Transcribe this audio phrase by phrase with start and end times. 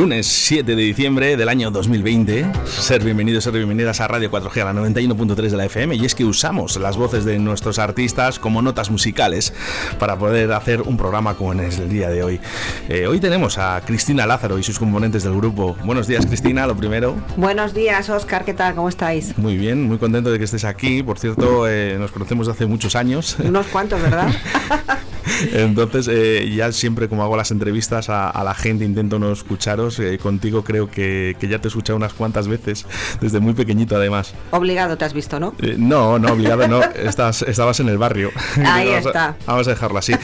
[0.00, 2.50] Lunes 7 de diciembre del año 2020.
[2.64, 5.94] Ser bienvenidos, ser bienvenidas a Radio 4G, a la 91.3 de la FM.
[5.96, 9.52] Y es que usamos las voces de nuestros artistas como notas musicales
[9.98, 12.40] para poder hacer un programa como en el día de hoy.
[12.88, 15.76] Eh, hoy tenemos a Cristina Lázaro y sus componentes del grupo.
[15.84, 17.14] Buenos días, Cristina, lo primero.
[17.36, 18.74] Buenos días, Oscar, ¿qué tal?
[18.74, 19.36] ¿Cómo estáis?
[19.36, 21.02] Muy bien, muy contento de que estés aquí.
[21.02, 23.36] Por cierto, eh, nos conocemos hace muchos años.
[23.44, 24.32] Unos cuantos, ¿verdad?
[25.52, 29.98] Entonces, eh, ya siempre como hago las entrevistas a, la gente, intento no escucharos.
[29.98, 32.86] Eh, contigo creo que, ya te he escuchado unas cuantas veces,
[33.20, 34.34] desde muy pequeñito además.
[34.50, 35.54] Obligado te has visto, ¿no?
[35.60, 36.82] Eh, no, no, obligado no.
[36.82, 38.30] Estás, estabas en el barrio.
[38.64, 39.36] Ahí está.
[39.46, 40.14] vamos a dejarlo así.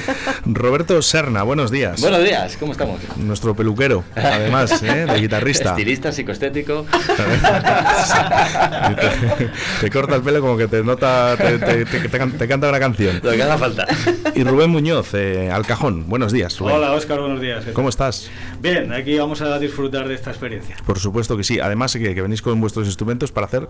[0.45, 2.01] Roberto Serna, buenos días.
[2.01, 3.01] Buenos días, ¿cómo estamos?
[3.17, 5.71] Nuestro peluquero, además, de guitarrista.
[5.71, 6.87] Estilista, psicoestético.
[9.81, 13.21] te, corta el pelo como que te nota, te, canta una canción.
[13.23, 13.87] Lo que haga falta.
[14.35, 16.09] Y Rubén Muñoz eh, al cajón.
[16.09, 16.61] Buenos días.
[16.61, 17.65] Hola, Óscar, buenos días.
[17.73, 18.31] ¿Cómo estás?
[18.61, 20.77] Bien, aquí vamos a disfrutar de esta experiencia.
[20.87, 21.59] Por supuesto que sí.
[21.59, 23.67] Además, que, que venís con vuestros instrumentos para hacer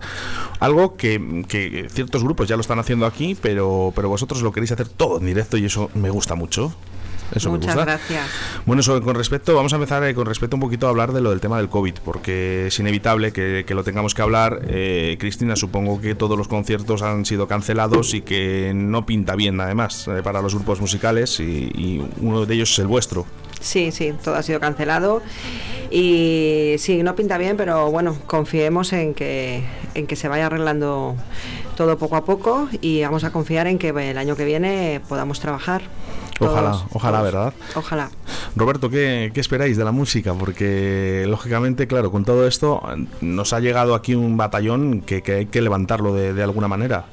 [0.59, 4.89] algo que, ciertos grupos ya lo están haciendo aquí, pero, pero vosotros lo queréis hacer
[4.89, 6.75] todo en directo y eso me gusta mucho.
[7.33, 7.97] Eso Muchas me gusta.
[7.97, 8.25] gracias.
[8.65, 11.31] Bueno, con respecto, vamos a empezar eh, con respecto un poquito a hablar de lo
[11.31, 14.61] del tema del COVID, porque es inevitable que, lo tengamos que hablar.
[14.67, 19.59] Eh, Cristina, supongo que todos los conciertos han sido cancelados y que no pinta bien,
[19.59, 23.25] además, eh, para los grupos musicales, y, uno de ellos es el vuestro.
[23.59, 25.21] Sí, sí, todo ha sido cancelado
[25.89, 29.63] y sí, no pinta bien, pero bueno, confiemos en que,
[29.95, 31.15] en que se vaya arreglando
[31.75, 35.39] todo poco a poco y vamos a confiar en que el año que viene podamos
[35.39, 35.83] trabajar.
[36.39, 37.53] Ojalá, ojalá, ¿verdad?
[37.75, 38.09] Ojalá.
[38.55, 40.33] Roberto, ¿qué, esperáis de la música?
[40.33, 42.81] Porque, lógicamente, claro, con todo esto
[43.21, 47.05] nos ha llegado aquí un batallón que, hay que levantarlo de, alguna manera.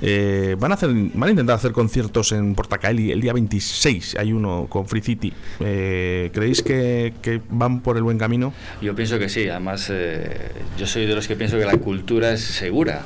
[0.00, 4.32] Eh, van, a hacer, van a intentar hacer conciertos en Portacaeli el día 26, hay
[4.32, 5.32] uno con Free City.
[5.60, 7.12] Eh, ¿Creéis que,
[7.50, 8.52] van por el buen camino?
[8.80, 12.32] Yo pienso que sí, además eh, yo soy de los que pienso que la cultura
[12.32, 13.02] es segura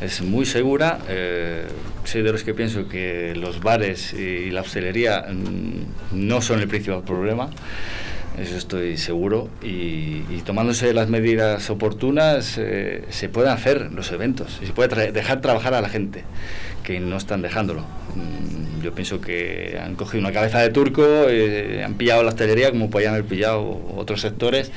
[0.00, 0.98] es muy segura.
[1.08, 1.66] Eh,
[2.04, 6.68] soy de los que pienso que los bares y la hostelería mm, no son el
[6.68, 7.50] principal problema.
[8.38, 9.48] Eso estoy seguro.
[9.62, 14.58] Y, tomándose las medidas oportunas, eh, se pueden hacer los eventos.
[14.62, 16.24] Y se puede dejar trabajar a la gente,
[16.82, 17.82] que no están dejándolo.
[18.14, 22.70] Mm, yo pienso que han cogido una cabeza de turco, eh, han pillado la hostelería
[22.70, 24.72] como podían haber pillado otros sectores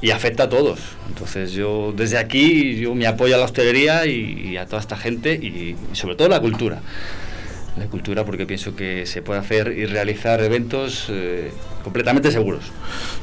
[0.00, 0.80] y afecta a todos.
[1.08, 5.38] Entonces yo desde aquí yo me apoyo a la hostelería y, a toda esta gente
[5.40, 6.80] y, y sobre todo la cultura
[7.76, 11.50] la cultura porque pienso que se puede hacer y realizar eventos eh,
[11.84, 12.64] completamente seguros.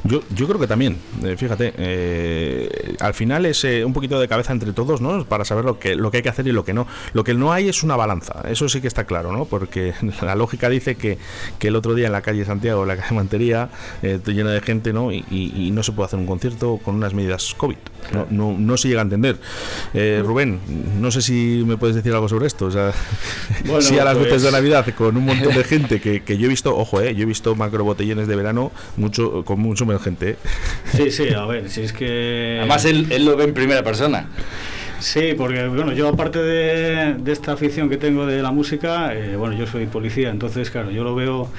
[0.03, 4.53] Yo, yo creo que también, eh, fíjate, eh, al final es un poquito de cabeza
[4.53, 5.25] entre todos, ¿no?
[5.25, 6.87] Para saber lo que, lo que hay que hacer y lo que no.
[7.13, 9.45] Lo que no hay es una balanza, eso sí que está claro, ¿no?
[9.45, 11.17] Porque la lógica dice que,
[11.59, 13.69] que el otro día en la calle Santiago, en la calle Mantería,
[14.01, 15.11] llena de gente, ¿no?
[15.11, 17.77] Y, y, no se puede hacer un concierto con unas medidas COVID.
[18.13, 19.37] No, no, no se llega a entender.
[19.93, 20.59] Rubén,
[20.99, 22.65] no sé si me puedes decir algo sobre esto.
[22.65, 22.93] O sea,
[23.79, 26.49] si a las pues de Navidad con un montón de gente que, que yo he
[26.49, 28.50] visto, ojo, eh, yo he visto macro botellones de verano
[28.97, 30.31] mucho con mucho menos gente.
[30.31, 30.37] Eh.
[30.91, 32.57] Sí, sí, a ver, si es que...
[32.59, 34.27] Además él, él lo ve en primera persona.
[34.99, 39.35] Sí, porque bueno, yo aparte de, de, esta afición que tengo de la música, eh,
[39.35, 41.49] bueno, yo soy policía, entonces claro, yo lo veo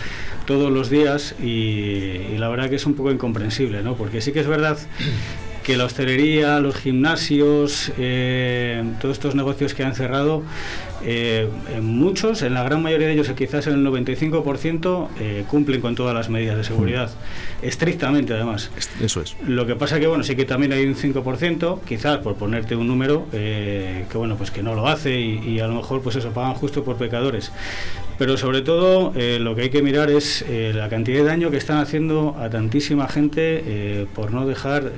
[0.47, 3.97] todos los días y, y, la verdad que es un poco incomprensible, ¿no?
[3.97, 4.79] Porque sí que es verdad
[5.63, 10.43] que la hostelería, los gimnasios, eh, todos estos negocios que han cerrado,
[11.05, 15.81] eh, en muchos, en la gran mayoría de ellos, quizás en el 95%, eh, cumplen
[15.81, 17.67] con todas las medidas de seguridad, mm.
[17.67, 18.71] estrictamente además.
[19.01, 19.37] Eso es.
[19.47, 22.87] Lo que pasa que, bueno, sí que también hay un 5%, quizás por ponerte un
[22.87, 26.31] número, que bueno, pues que no lo hace y, y, a lo mejor pues eso,
[26.31, 27.53] pagan justo por pecadores.
[28.19, 31.79] Pero sobre todo lo que hay que mirar es la cantidad de daño que están
[31.79, 34.93] haciendo a tantísima gente por no dejar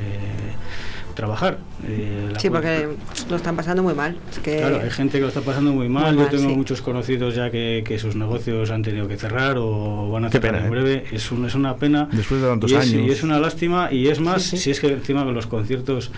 [1.15, 1.59] trabajar.
[1.87, 2.89] Eh, sí, porque
[3.29, 4.17] lo están pasando muy mal.
[4.43, 6.17] Claro, hay gente que lo está pasando muy mal.
[6.17, 10.31] Yo tengo muchos conocidos ya que, sus negocios han tenido que cerrar o van a
[10.31, 10.71] cerrar en ¿eh?
[10.71, 11.05] breve.
[11.13, 12.09] Es, un, es una pena.
[12.13, 13.07] Después de tantos y es, años.
[13.07, 13.93] Y es una lástima.
[13.93, 16.11] Y es más, si es que encima de los conciertos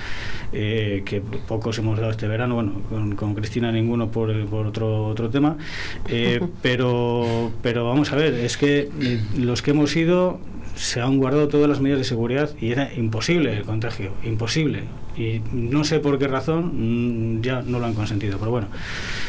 [0.53, 2.83] eh, que pocos hemos dado este verano, bueno,
[3.17, 5.57] con, Cristina ninguno por, por otro, otro tema,
[6.62, 8.89] pero, pero vamos a ver, es que
[9.37, 10.41] los que hemos ido
[10.77, 14.85] se han guardado todas las medidas de seguridad y era imposible el contagio, imposible.
[15.17, 18.69] Y no sé por qué razón mm, ya no lo han consentido, pero bueno,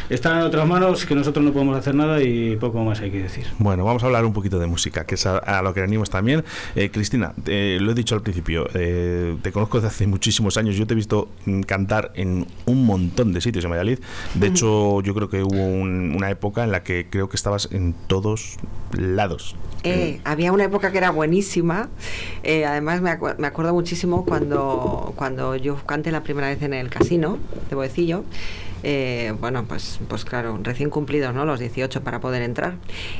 [0.10, 3.24] están en otras manos que nosotros no podemos hacer nada y poco más hay que
[3.24, 3.46] decir.
[3.60, 6.44] Bueno, vamos a hablar un poquito de música, que es a, lo que venimos también.
[6.76, 10.86] Eh, Cristina, lo he dicho al principio, eh, te conozco desde hace muchísimos años, yo
[10.86, 14.00] te he visto mm, cantar en un montón de sitios en Valladolid.
[14.34, 17.96] De hecho, yo creo que hubo una época en la que creo que estabas en
[18.08, 18.58] todos
[18.92, 21.90] lados Eh, había una época que era buenísima.
[22.44, 26.74] Eh, además, me, acuer- me acuerdo muchísimo cuando, cuando yo canté la primera vez en
[26.74, 27.38] el casino
[27.70, 28.24] de Boecillo.
[28.90, 31.44] Eh, bueno, pues, pues claro, recién cumplidos, ¿no?
[31.44, 32.76] Los 18 para poder entrar.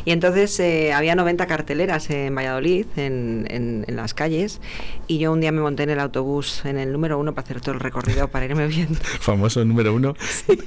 [0.06, 4.62] Y entonces eh, había 90 carteleras en Valladolid, en, en- en las calles,
[5.08, 7.60] y yo un día me monté en el autobús, en el número uno, para hacer
[7.60, 8.98] todo el recorrido, para irme viendo.
[9.20, 10.16] Famoso número uno.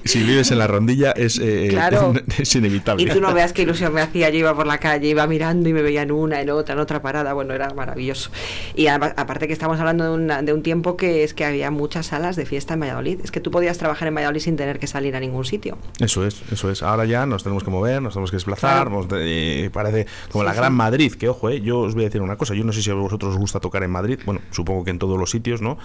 [0.04, 2.12] Si vives en la rondilla es, eh, Claro.
[2.38, 3.02] es inevitable.
[3.02, 4.28] Y tú no veas qué ilusión me hacía.
[4.28, 6.78] Yo iba por la calle, iba mirando y me veía en una, en otra, en
[6.80, 7.32] otra parada.
[7.32, 8.30] Bueno, era maravilloso.
[8.74, 12.08] Y aparte que estamos hablando de, una- de un tiempo que es que había muchas
[12.08, 13.20] salas de fiesta en Valladolid.
[13.24, 15.78] Es que tú podías trabajar en Valladolid sin tener que salir a ningún sitio.
[15.98, 16.82] Eso es, eso es.
[16.82, 18.74] Ahora ya nos tenemos que mover, nos tenemos que desplazar.
[18.74, 18.90] Claro.
[18.90, 20.58] vamos de- eh, parece como Sí, la sí.
[20.58, 22.54] Gran Madrid, que ojo, eh, yo os voy a decir una cosa.
[22.54, 24.18] Yo no sé si a vosotros os gusta tocar en Madrid.
[24.26, 25.78] Bueno, supongo que en todos los sitios, ¿no?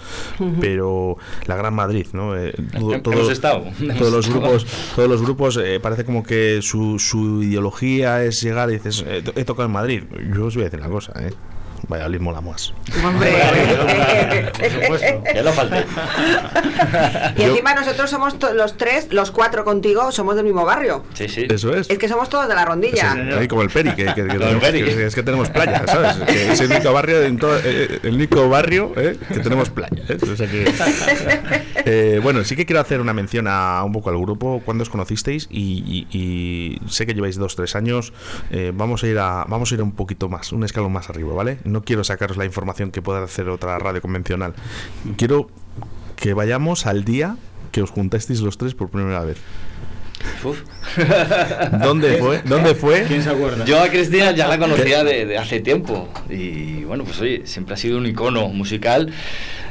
[0.60, 1.16] Pero
[1.46, 2.36] la Gran Madrid, ¿no?
[2.36, 3.64] Eh, todo- Hemos todo- estado.
[3.98, 8.68] todos los grupos, todos los grupos eh, parece como que su, su ideología es llegar
[8.70, 10.02] y dices, eh, he tocado en Madrid.
[10.34, 11.32] Yo os voy a decir una cosa, ¿eh?
[11.88, 12.72] Valladolid mola más.
[13.04, 13.32] Hombre.
[14.58, 15.22] Por supuesto.
[15.44, 15.84] No falte.
[17.36, 21.04] y encima nosotros somos los tres, los cuatro contigo, somos del mismo barrio.
[21.14, 21.46] Sí, sí.
[21.48, 21.88] Eso es.
[21.90, 23.12] Es que somos todos de la rondilla.
[23.12, 24.82] Sí, Ahí como el Peri, que, que- que el tenemos, Peri.
[24.84, 26.16] que- es que tenemos playa, ¿sabes?
[26.26, 30.02] Que es el único barrio, en todo- eh, el único barrio eh, que tenemos playa.
[30.08, 30.18] ¿eh?
[30.22, 30.72] O sea que-
[31.88, 34.90] Eh, bueno, sí que quiero hacer una mención a un poco al grupo, cuando os
[34.90, 38.12] conocisteis y, y- y sé que lleváis dos, tres años.
[38.50, 41.32] eh, vamos a ir a vamos a ir un poquito más, un escalón más arriba,
[41.34, 41.58] ¿vale?
[41.64, 44.54] No quiero sacaros la información que pueda hacer otra radio convencional.
[45.16, 45.48] Quiero
[46.16, 47.36] que vayamos al día
[47.72, 49.38] que os juntasteis los tres por primera vez.
[50.42, 50.60] Uf.
[51.82, 52.40] ¿Dónde fue?
[52.44, 53.04] ¿Dónde fue?
[53.04, 53.64] ¿Quién se acuerda?
[53.64, 57.74] Yo a Cristina ya la conocía de, de hace tiempo y bueno, pues oye, siempre
[57.74, 59.12] ha sido un icono musical.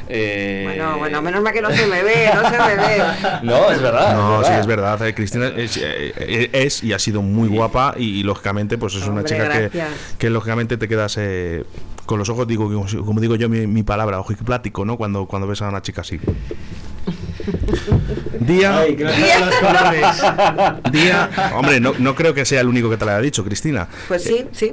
[0.08, 3.02] eh, Bueno, bueno, menos mal que no se me ve, no se me ve.
[3.42, 4.14] No, es verdad.
[4.16, 5.04] No, sí, es verdad.
[5.06, 9.06] eh, Cristina es, eh, es y ha sido muy guapa y, y, lógicamente pues es
[9.06, 9.82] una chica que,
[10.18, 11.64] que lógicamente te quedas eh,
[12.06, 12.70] con los ojos, digo
[13.04, 14.96] como, digo yo mi, mi palabra, ojo y plático, ¿no?
[14.96, 16.18] Cuando, cuando ves a una chica así.
[18.40, 20.92] Día, Ay, que no saben los colores.
[20.92, 23.86] día, hombre, no, no creo que sea el único que te lo haya dicho, Cristina.
[24.08, 24.72] Pues sí, sí.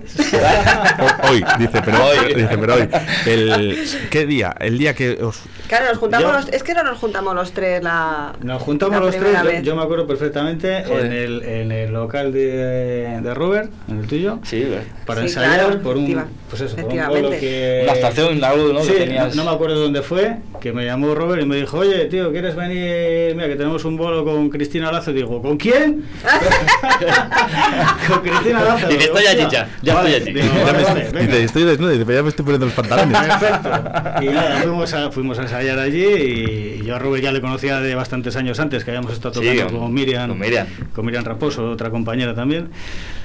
[1.00, 2.33] O- hoy, dice, pero Hoy.
[2.33, 2.89] dice, pero hoy.
[3.25, 3.77] El,
[4.10, 4.56] ¿Qué día?
[4.60, 7.51] El día que os Claro, nos juntamos Yo- los, es que no nos juntamos los
[7.54, 11.06] tres la Nos juntamos la los tres, yo, yo me acuerdo perfectamente, Joder.
[11.06, 14.68] en el, en el local de, de Robert, en el tuyo, Sí,
[15.06, 17.81] para Sí, ensayar claro, por un, efectiva- pues eso, por un que...
[17.83, 18.83] Una actuación, algo, ¿no?
[18.83, 19.36] Sí, tenías...
[19.36, 22.31] no, no me acuerdo dónde fue, que me llamó Robert y me dijo, oye, tío,
[22.31, 23.33] ¿quieres venir?
[23.36, 25.12] Mira, que tenemos un bolo con Cristina Lazo.
[25.12, 26.04] Y digo, ¿con quién?
[28.08, 28.88] con Cristina Lazo.
[28.88, 30.42] Dice, estoy allí ya, ya Vale, estoy allí.
[30.42, 31.38] digo, Ya "Vale, me- vale, dice, venga".
[31.38, 33.18] estoy desnudo, dice, ya me estoy poniendo los pantalones.
[33.20, 33.70] Perfecto.
[34.22, 37.80] Y nada, fuimos a, fuimos a ensayar allí y yo a Robert ya le conocía
[37.80, 40.68] de bastantes años antes, que habíamos estado Sí, tocando con- con Miriam, con Miriam.
[40.94, 42.70] con Miriam Raposo, otra compañera también,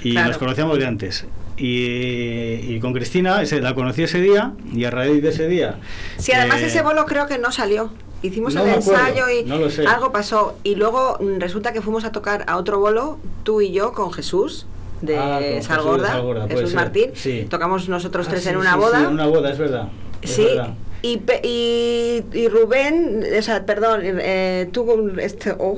[0.02, 0.28] y Claro.
[0.28, 1.26] nos conocíamos de antes.
[1.56, 5.76] Y, y con Cristina, ese, la conocí ese día, y a raíz de ese día...
[6.16, 7.92] Sí, además eh, ese bolo creo que no salió.
[8.22, 10.54] Hicimos No el acuerdo, ensayo y no algo pasó.
[10.64, 14.12] Y luego mm, resulta que fuimos a tocar a otro bolo, tú y yo, con
[14.12, 14.66] Jesús,
[15.02, 17.10] de Ah, con Jesús de Salgorda, puede Jesús Martín.
[17.14, 17.46] sí.
[17.48, 19.00] Tocamos nosotros ah, tres sí, en una sí, boda.
[19.00, 19.88] En una boda, es verdad.
[20.20, 20.74] es Sí, verdad.
[21.02, 25.76] Y, pe- y, y Rubén, o sea, perdón, eh, tú, con este, oh.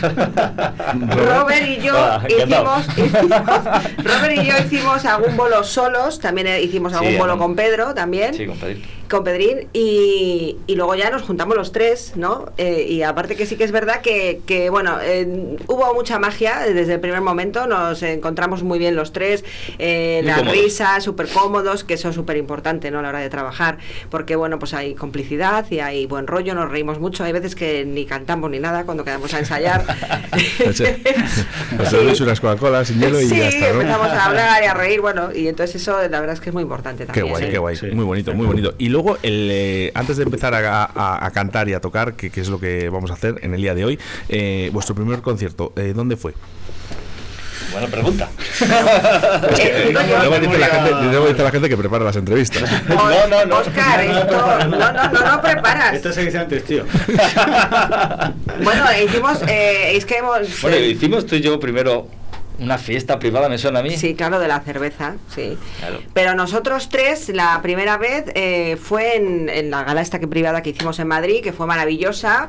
[0.02, 2.80] Robert y yo Hola, encantado.
[2.80, 7.54] hicimos, hicimos- Robert y yo hicimos algún bolo solos, también hicimos algún Sí, bolo con
[7.56, 8.34] Pedro también.
[8.34, 8.80] Sí, compadre.
[9.10, 12.46] con Pedrín y, y luego ya nos juntamos los tres, ¿no?
[12.56, 16.60] Eh, y aparte que sí que es verdad que, que, bueno, eh, hubo mucha magia
[16.60, 19.44] desde el primer momento, nos encontramos muy bien los tres,
[19.78, 20.56] eh, las cómodos.
[20.58, 23.00] risas, súper cómodos, que eso es súper importante, ¿no?
[23.00, 23.76] A la hora de trabajar,
[24.10, 27.84] porque, bueno, pues hay complicidad y hay buen rollo, nos reímos mucho, hay veces que
[27.84, 29.84] ni cantamos ni nada cuando quedamos a ensayar.
[30.72, 30.84] Sí.
[31.80, 33.80] Os bebéis unas Coca-Cola sin hielo y sí, ya está, ¿no?
[33.80, 36.54] empezamos a hablar y a reír, bueno, y entonces eso la verdad es que es
[36.54, 37.28] muy importante Qué también.
[37.30, 37.50] guay, ¿eh?
[37.50, 37.74] qué guay.
[37.76, 37.86] Sí.
[37.86, 38.74] Muy bonito, muy bonito.
[38.78, 42.30] Y luego, el, eh, antes de empezar a, a- a cantar y a tocar, que,
[42.30, 45.22] que es lo que vamos a hacer en el día de hoy, eh, vuestro primer
[45.22, 46.34] concierto, eh, ¿dónde fue?
[47.72, 48.28] Buena pregunta.
[49.58, 52.70] Eh, Luego dice, la gente, luego dice la gente que prepara las entrevistas.
[52.88, 53.58] No, no, no.
[53.58, 55.94] Oscar, esto, no, no, no, no preparas.
[55.94, 56.84] Esto se dice antes, tío.
[58.62, 60.60] Bueno, hicimos, eh, es que hemos...
[60.62, 62.06] Bueno, eh, hicimos tú y yo primero
[62.58, 63.96] una fiesta privada, me suena a mí.
[63.96, 65.56] Sí, claro, de la cerveza, sí.
[65.80, 66.00] Claro.
[66.12, 70.62] Pero nosotros tres, la primera vez eh, fue en, en la gala esta que privada
[70.62, 72.48] que hicimos en Madrid, que fue maravillosa.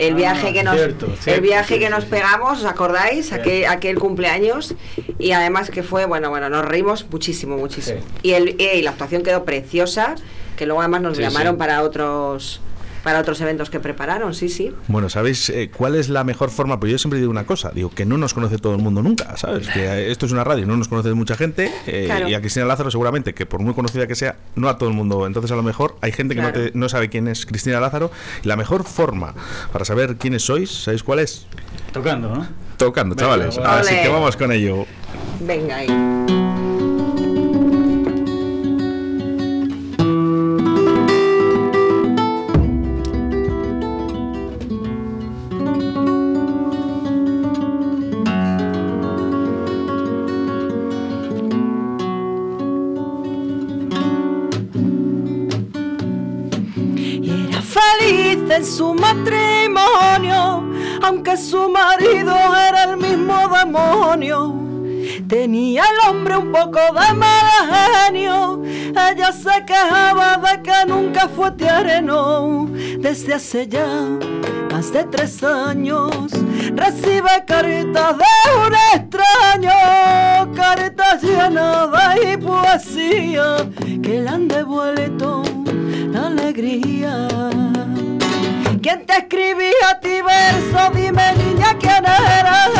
[0.00, 3.32] El Ah, viaje que nos, cierto, el viaje que nos pegamos, ¿os acordáis?
[3.32, 4.74] Aquel, aquel cumpleaños.
[5.18, 8.00] Y además que fue, bueno, bueno, nos reímos muchísimo, muchísimo.
[8.22, 10.14] Y, el, y la actuación quedó preciosa,
[10.56, 12.60] que luego además nos llamaron para otros
[13.02, 14.72] para otros eventos que prepararon, sí, sí.
[14.88, 16.78] Bueno, ¿sabéis eh, cuál es la mejor forma?
[16.78, 19.36] Pues yo siempre digo una cosa, digo que no nos conoce todo el mundo nunca,
[19.36, 19.68] ¿sabes?
[19.68, 22.90] Que esto es una radio, no nos conoce mucha gente eh, y a Cristina Lázaro
[22.90, 25.26] seguramente, que por muy conocida que sea, no a todo el mundo.
[25.26, 28.10] Entonces a lo mejor hay gente que no, no sabe quién es Cristina Lázaro.
[28.42, 29.34] Y la mejor forma
[29.72, 31.46] para saber quiénes sois, ¿sabéis cuál es?
[31.92, 32.46] Tocando, ¿no?
[32.76, 33.58] Tocando, chavales.
[33.58, 34.86] Así que vamos con ello.
[35.40, 36.39] Venga ahí.
[58.64, 60.64] Su matrimonio,
[61.02, 62.34] aunque su marido
[62.68, 64.54] era el mismo demonio.
[65.28, 67.46] Tenía el hombre un poco de mal
[68.06, 72.68] genio, ella se quejaba de que nunca fue tierno.
[72.98, 73.86] Desde hace ya
[74.70, 76.12] más de tres años
[76.74, 78.34] recibe cartas de
[78.66, 83.56] un extraño, cartas llenas de poesía
[84.02, 85.42] que le han devuelto
[86.12, 87.49] la alegría.
[88.82, 90.90] ¿Quién te escribía a ti verso?
[90.94, 92.70] Dime niña quién era.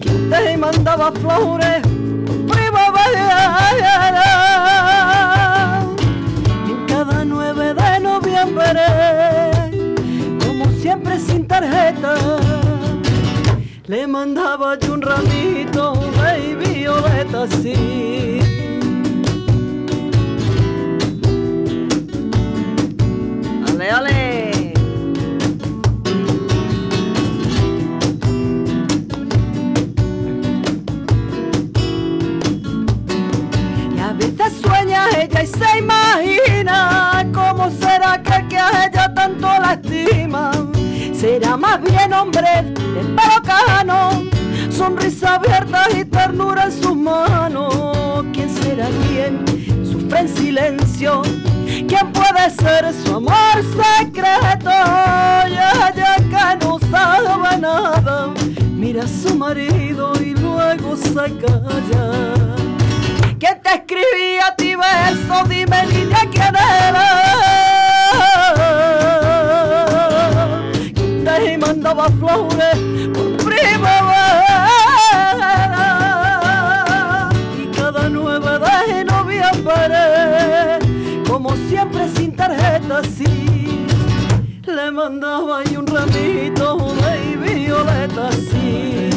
[0.00, 1.82] ¿Quién te mandaba flores?
[2.48, 3.58] Primavera.
[6.66, 8.80] En cada 9 de noviembre,
[10.46, 12.14] como siempre sin tarjeta,
[13.86, 18.13] le mandaba yo un ramito de violeta así.
[35.46, 40.50] Sueña ella y se imagina cómo será que, que a ella tanto la estima.
[41.12, 44.24] Será más bien hombre de pelo cano,
[44.70, 48.24] sonrisa abierta y ternura en sus manos.
[48.32, 49.44] ¿Quién será quien
[49.84, 51.22] sufre en silencio?
[51.88, 54.70] ¿Quién puede ser su amor secreto?
[55.48, 58.28] Y ella que no sabe nada,
[58.74, 62.63] mira a su marido y luego se calla.
[63.44, 65.44] ¿Quién te escribía a ti verso?
[65.46, 67.04] Dime niña quién era.
[70.94, 72.78] ¿Quién te mandaba flores
[73.12, 74.08] por primavera?
[77.58, 80.78] Y cada 9 de noviembre
[81.28, 83.86] como siempre sin tarjeta, sí.
[84.64, 89.13] Le mandaba ahí un ramito de violeta, sí.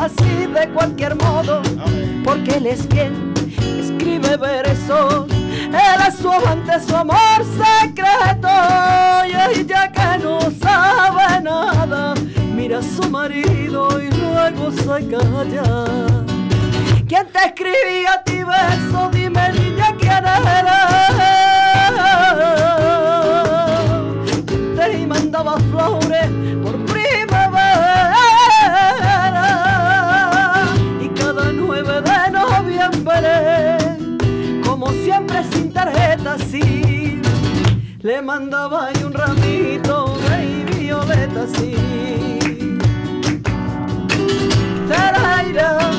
[0.00, 1.60] Así de cualquier modo,
[2.24, 3.34] porque él es quien
[3.78, 5.26] escribe versos.
[5.30, 8.48] Él es su amante, su amor secreto.
[9.26, 12.14] Y ella que no sabe nada,
[12.54, 15.84] mira a su marido y luego se calla.
[17.06, 19.10] ¿Quién te escribía a ti verso?
[19.12, 21.09] Dime niña quién era.
[38.02, 41.74] Le mandaba ahí un ramito de violeta, sí.
[44.88, 45.90] Taraira,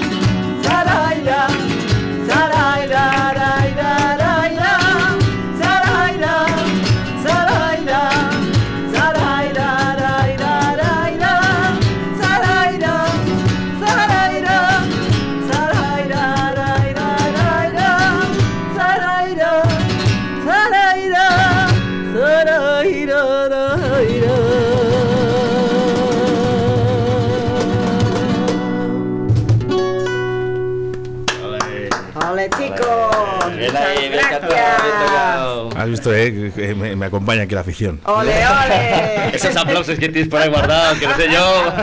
[35.81, 37.99] Has visto, eh, me, me acompaña aquí la afición.
[38.05, 39.33] ¡Ole, ole!
[39.35, 41.73] Esos aplausos que tienes por ahí guardados, que no sé yo.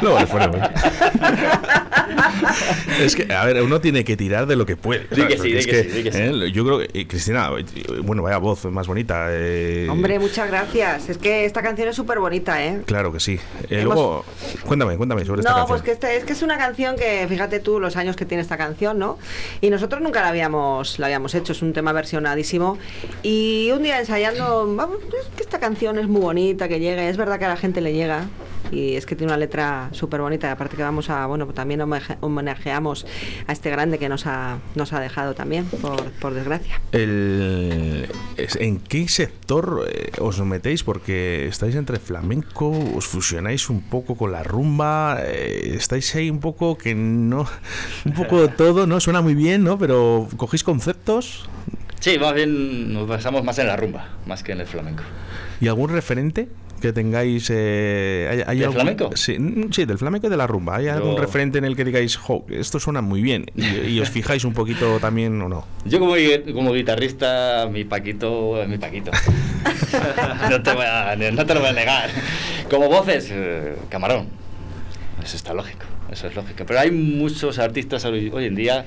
[0.00, 0.56] Luego le ponemos.
[3.00, 5.06] es que, a ver, uno tiene que tirar de lo que puede.
[5.10, 6.18] Di que sí, es que sí, que sí.
[6.18, 6.50] ¿eh?
[6.52, 7.64] Yo creo que, y Cristina, eh,
[8.02, 9.26] bueno, vaya voz más bonita.
[9.30, 11.08] eh, Hombre, muchas gracias.
[11.08, 12.82] Es que esta canción es súper bonita, ¿eh?
[12.86, 13.38] Claro que sí.
[13.70, 14.24] Eh, Hemos- Luego,
[14.64, 15.78] cuéntame, cuéntame sobre esta No, canción.
[15.78, 18.42] pues que este, es que es una canción que, fíjate tú, los años que tiene
[18.42, 19.18] esta canción, ¿no?
[19.60, 22.78] Y nosotros nunca la habíamos, la habíamos hecho, es un tema versionadísimo.
[23.22, 27.16] Y un día ensayando, vamos, es que esta canción es muy bonita, que llega, es
[27.16, 28.24] verdad que a la gente le llega.
[28.70, 30.48] Y es que tiene una letra súper bonita.
[30.48, 33.06] y Aparte que vamos a, bueno, también homenaje- homenajeamos
[33.46, 36.80] a este grande que nos ha, nos ha dejado también, por, por desgracia.
[36.92, 40.82] El- ¿En qué sector eh, os metéis?
[40.84, 46.40] Porque estáis entre flamenco, os fusionáis un poco con la rumba, eh, estáis ahí un
[46.40, 47.46] poco que no.
[48.04, 49.00] Un poco de todo, ¿no?
[49.00, 49.78] Suena muy bien, ¿no?
[49.78, 51.48] Pero cogéis conceptos.
[52.00, 55.02] Sí, más bien nos basamos más en la rumba, más que en el flamenco.
[55.60, 56.48] ¿Y algún referente
[56.80, 57.48] que tengáis?
[57.52, 59.10] Eh, ¿hay, hay ¿Del algún- flamenco?
[59.16, 60.76] Sí, mm, sí, del flamenco y de la rumba.
[60.76, 63.46] ¿Hay algún Yo- referente en el que digáis, jo, esto suena muy bien?
[63.56, 65.64] Y, y os fijáis un poquito también o no?
[65.84, 66.14] Yo como,
[66.54, 69.10] como guitarrista, mi Paquito mi Paquito.
[70.50, 72.10] no, te voy a, no te lo voy a negar.
[72.70, 74.26] Como voces, eh, Camarón.
[75.24, 76.64] Eso está lógico, eso es lógico.
[76.66, 78.86] Pero hay muchos artistas hoy, hoy en día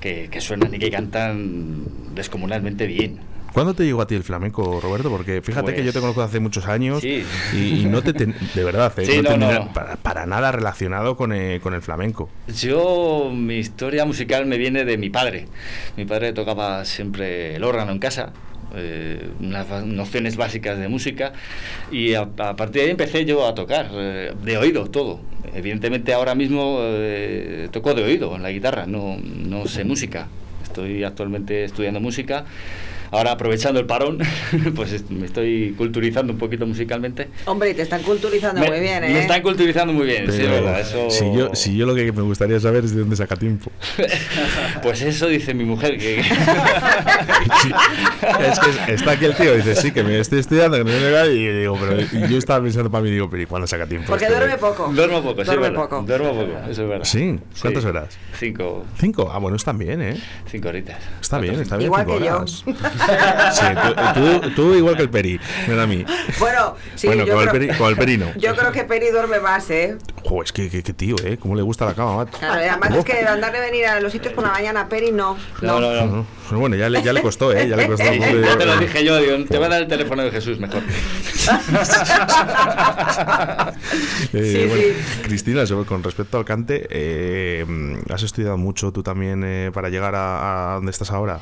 [0.00, 1.82] que, que suenan y que cantan
[2.14, 3.18] descomunalmente bien.
[3.56, 5.08] ¿Cuándo te llegó a ti el flamenco, Roberto?
[5.08, 7.24] Porque fíjate que yo te Pues- conozco hace muchos años Sí.
[7.54, 9.72] y, y no te ten- de verdad, eh, Sí, no, no, te no.
[9.72, 12.28] Para, para nada relacionado con el, con el flamenco.
[12.54, 15.46] Yo, mi historia musical me viene de mi padre.
[15.96, 18.34] Mi padre tocaba siempre el órgano en casa,
[18.74, 21.32] eh, unas nociones básicas de música,
[21.90, 25.20] y a, a partir de ahí empecé yo a tocar, eh, de oído, todo.
[25.54, 30.28] Evidentemente ahora mismo eh, toco de oído en la guitarra, no, no sé música.
[30.62, 32.44] Estoy actualmente estudiando música.
[33.10, 34.18] Ahora aprovechando el parón,
[34.74, 37.28] pues me estoy culturizando un poquito musicalmente.
[37.44, 39.10] Hombre, y te están culturizando Me, muy bien, ¿eh?
[39.10, 40.80] me están culturizando muy bien, sí, es Pero verdad.
[40.80, 41.10] Eso...
[41.10, 43.70] si, yo, si yo lo que me gustaría saber es de dónde saca tiempo.
[44.82, 46.22] Pues eso dice mi mujer que...
[47.62, 47.70] Sí,
[48.40, 51.46] es que está aquí el tío dice, sí, que me estoy estudiando, que qué", y
[51.60, 54.08] digo, pero y yo estaba pensando para mí, digo, pero ¿y cuándo saca tiempo?
[54.08, 54.90] Porque este duerme poco.
[54.92, 56.02] Duermo poco, sí, Duerme poco.
[56.02, 57.04] Duermo poco, eso es verdad.
[57.04, 57.88] Sí, ¿cuántas Sí.
[57.88, 58.18] horas?
[58.38, 59.30] Cinco, ¿Cinco?
[59.32, 60.16] Ah, bueno, están bien, ¿eh?
[60.50, 60.96] cinco horitas.
[61.20, 61.86] Está bien, está bien.
[61.86, 62.44] Igual que yo.
[63.52, 63.64] Sí,
[64.14, 66.04] tú, tú- tú igual que el Peri, mira a mí.
[66.38, 68.32] Bueno, sí, bueno, yo con, el creo- peri, con el Peri no.
[68.36, 69.96] Yo creo que Peri duerme más, ¿eh?
[70.24, 71.36] Jo, es que, que, que tío, ¿eh?
[71.38, 72.38] ¿Cómo le gusta la cama, macho?
[72.38, 72.98] Claro, además Oh.
[72.98, 75.36] es que andar de venir a los sitios por la mañana, Peri no.
[75.62, 76.06] No, no, no.
[76.06, 77.68] No, pero bueno, ya le, ya le costó, ¿eh?
[77.68, 78.04] Ya le costó.
[78.06, 80.30] Sí, sí, ya te lo dije yo, digo, te voy a dar el teléfono de
[80.30, 80.82] Jesús mejor.
[84.32, 85.22] Eh, Sí, bueno, sí.
[85.22, 87.64] Cristina, con respecto al cante, eh,
[88.12, 91.40] ¿has estudiado mucho tú también eh, para llegar a, a donde estás ahora?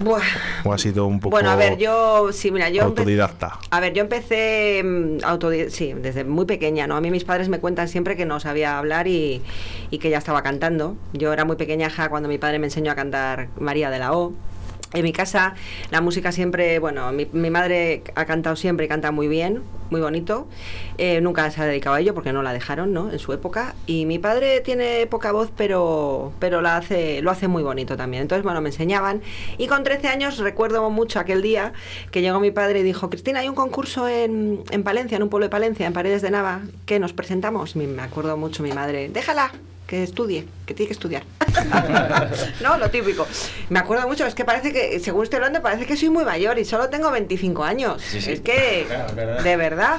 [0.00, 0.22] Buah.
[0.64, 2.84] ¿O has sido un poco Bueno, a ver, yo, sí, mira, yo...
[2.84, 3.58] autodidacta?
[3.70, 6.96] A ver, yo empecé mm, autodi- sí, desde muy pequeña, ¿no?
[6.96, 9.42] A mí mis padres me cuentan siempre que no sabía hablar y,
[9.90, 10.96] y que ya estaba cantando.
[11.12, 14.32] Yo era muy pequeñaja cuando mi padre me enseñó a cantar María de la O.
[14.94, 15.54] En mi casa
[15.90, 20.48] la música siempre, bueno, mi, madre ha cantado siempre y canta muy bien, muy bonito.
[20.96, 23.10] Eh, nunca se ha dedicado a ello porque no la dejaron, ¿no?
[23.10, 23.74] En su época.
[23.86, 28.22] Y mi padre tiene poca voz, pero, pero la hace, lo hace muy bonito también.
[28.22, 29.20] Entonces, bueno, me enseñaban.
[29.58, 31.74] Y con 13 años recuerdo mucho aquel día
[32.10, 35.28] que llegó mi padre y dijo, Cristina, hay un concurso en, en Palencia, en un
[35.28, 37.76] pueblo de Palencia, en Paredes de Nava, que nos presentamos.
[37.76, 39.52] Me acuerdo mucho mi madre, déjala,
[39.88, 41.22] que estudie, que tiene que estudiar.
[42.62, 43.26] no, lo típico.
[43.70, 46.58] Me acuerdo mucho, es que parece que, según estoy hablando, parece que soy muy mayor
[46.58, 48.02] y solo tengo 25 años.
[48.02, 48.32] Sí, sí.
[48.32, 48.86] Es que,
[49.42, 49.98] de verdad,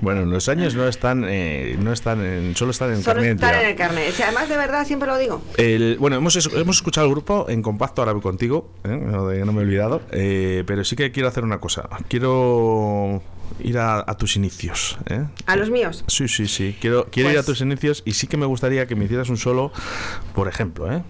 [0.00, 3.38] Bueno, los años no están, eh, no están en, solo están en el solo carnet
[3.38, 4.14] de estar en el carnet.
[4.22, 5.42] Además, de verdad, siempre lo digo.
[5.58, 8.88] El- bueno, hemos, hemos escuchado el grupo en compacto ahora voy contigo, ¿eh?
[8.98, 11.86] no, de- no me he olvidado, eh, pero sí que quiero hacer una cosa.
[12.08, 13.22] Quiero
[13.60, 14.98] ir a, a tus inicios.
[15.06, 15.24] ¿eh?
[15.46, 16.04] A los míos.
[16.06, 16.76] Sí, sí, sí.
[16.80, 19.28] Quiero, quiero ir a Pues- tus inicios y sí que me gustaría que me hicieras
[19.28, 19.72] un solo,
[20.34, 21.02] por ejemplo, ¿eh?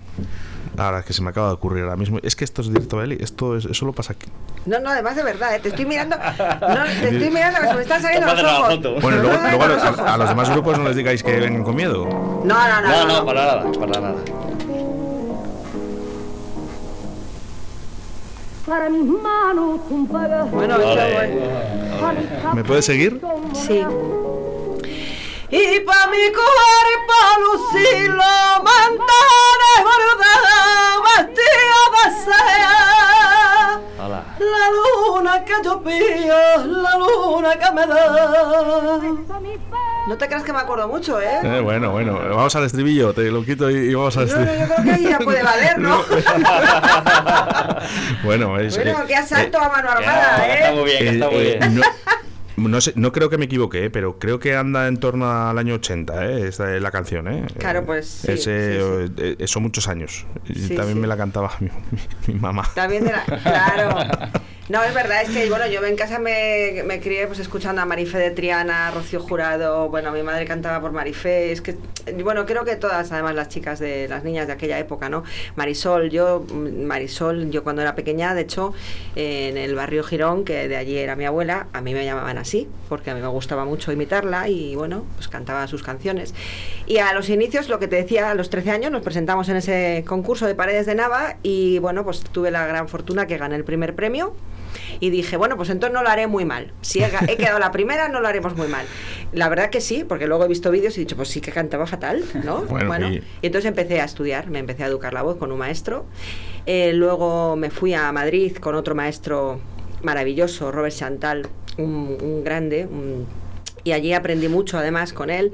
[0.77, 2.19] Ahora que se me acaba de ocurrir ahora mismo.
[2.23, 3.17] Es que esto es directo, Eli.
[3.21, 4.29] Esto es, solo pasa aquí.
[4.67, 5.59] No, no, además de verdad, ¿eh?
[5.61, 6.17] te estoy mirando.
[6.17, 8.75] No, te estoy mirando que se me están saliendo Tómate los la ojos.
[8.77, 9.01] foto.
[9.01, 12.05] Bueno, luego, a, los, a demás grupos no les digáis que vengan con miedo.
[12.07, 12.89] No, no, no.
[12.89, 14.15] No, no, no, para nada, para nada.
[18.67, 19.81] Para mis manos
[20.13, 20.51] pagas.
[20.51, 20.77] Bueno.
[22.55, 23.21] ¿Me puedes seguir?
[23.55, 23.85] Sí.
[25.51, 28.25] Y pa' mi cuerpo lucirlo,
[28.65, 32.77] mantanes bordadas, vestido de seda.
[34.39, 39.01] La luna que yo pillo, la luna que me da.
[40.09, 41.39] No te creas que me acuerdo mucho, ¿eh?
[41.43, 42.15] Eh, bueno, bueno.
[42.19, 43.13] Vamos al estribillo.
[43.13, 44.67] Te lo quito y, y vamos al No, no, estribillo.
[44.69, 46.03] yo creo que ahí ya puede valer, ¿no?
[48.25, 50.75] bueno, es Bueno, eh, qué asalto a mano Ya, armada, está ¿eh?
[50.75, 51.75] muy bien, está muy eh, bien.
[51.77, 51.83] no,
[52.59, 53.91] No, sé, no creo que me equivoque, ¿eh?
[53.91, 56.49] pero creo que anda en torno al año 80, ¿eh?
[56.49, 57.47] Esta es la canción, ¿eh?
[57.59, 60.27] Claro, pues sí, Ese, sí, eh, Son muchos años.
[60.47, 61.01] Sí, también sí.
[61.01, 61.69] me la cantaba mi,
[62.27, 62.69] mi- mi mamá.
[62.75, 63.97] También era, claro.
[64.69, 67.87] No, es verdad, es que bueno, yo en casa me, me crié pues escuchando a
[67.87, 71.79] Marifé de Triana, Rocío Jurado, bueno, mi madre cantaba por Marifé, es que,
[72.23, 75.25] bueno, creo que todas, además las chicas de, las niñas de aquella época, ¿no?
[75.57, 78.75] Marisol, yo, Marisol, yo cuando era pequeña, de hecho,
[79.17, 82.69] en el barrio Girón, que de allí era mi abuela, a mí me llamaban así,
[82.91, 86.35] porque a mí me gustaba mucho imitarla y bueno, pues cantaba sus canciones.
[86.87, 89.57] Y a los inicios, lo que te decía, a los 13 años nos presentamos en
[89.57, 93.57] ese concurso de Paredes de Nava y bueno, pues tuve la gran fortuna que gané
[93.57, 94.35] el primer premio.
[95.01, 96.73] Y dije, bueno, pues entonces no lo haré muy mal.
[96.81, 98.85] Si he, quedado la primera, no lo haremos muy mal.
[99.33, 101.53] La verdad que sí, porque luego he visto vídeos y he dicho, pues sí que
[101.53, 102.63] cantaba fatal, ¿no?
[102.69, 105.59] Bueno, y- y entonces empecé a estudiar, me empecé a educar la voz con un
[105.59, 106.07] maestro.
[106.67, 109.61] Eh, luego me fui a Madrid con otro maestro
[110.03, 113.27] maravilloso, Robert Chantal, un, un grande, un-
[113.89, 115.53] y allí aprendí mucho además con él.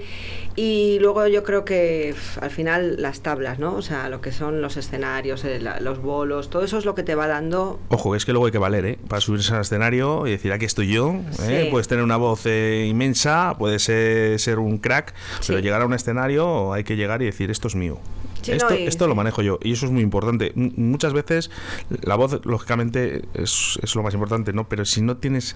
[0.56, 3.74] Y luego yo creo que al final las tablas, ¿no?
[3.74, 6.94] O sea, lo que son los escenarios, eh, la- los bolos, todo eso es lo
[6.94, 8.98] que te va dando Ojo, es que luego hay que valer, ¿eh?
[9.08, 11.14] Para subirse al escenario y decir, aquí estoy yo.
[11.42, 11.62] ¿eh?
[11.64, 11.70] Sí.
[11.70, 15.12] Puedes tener una voz eh, inmensa, puedes ser, ser un crack,
[15.46, 17.98] pero llegar a un escenario hay que llegar y decir, esto es mío.
[18.48, 20.52] Esto, esto lo manejo yo y eso es muy importante.
[20.56, 21.50] M- muchas veces
[22.02, 24.68] la voz, lógicamente, es, es lo más importante, ¿no?
[24.68, 25.54] Pero si no tienes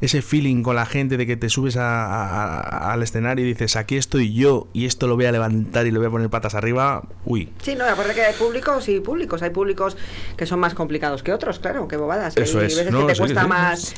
[0.00, 3.96] ese feeling con la gente de que te subes a- al escenario y dices, aquí
[3.96, 7.02] estoy yo y esto lo voy a levantar y lo voy a poner patas arriba,
[7.24, 9.42] uy, Sí, no, aparte que hay públicos y públicos.
[9.42, 9.96] Hay públicos
[10.36, 12.36] que son más complicados que otros, claro, que bobadas.
[12.36, 12.76] Eso hay es.
[12.76, 13.48] veces No, que te sí, cuesta sí.
[13.48, 13.94] más,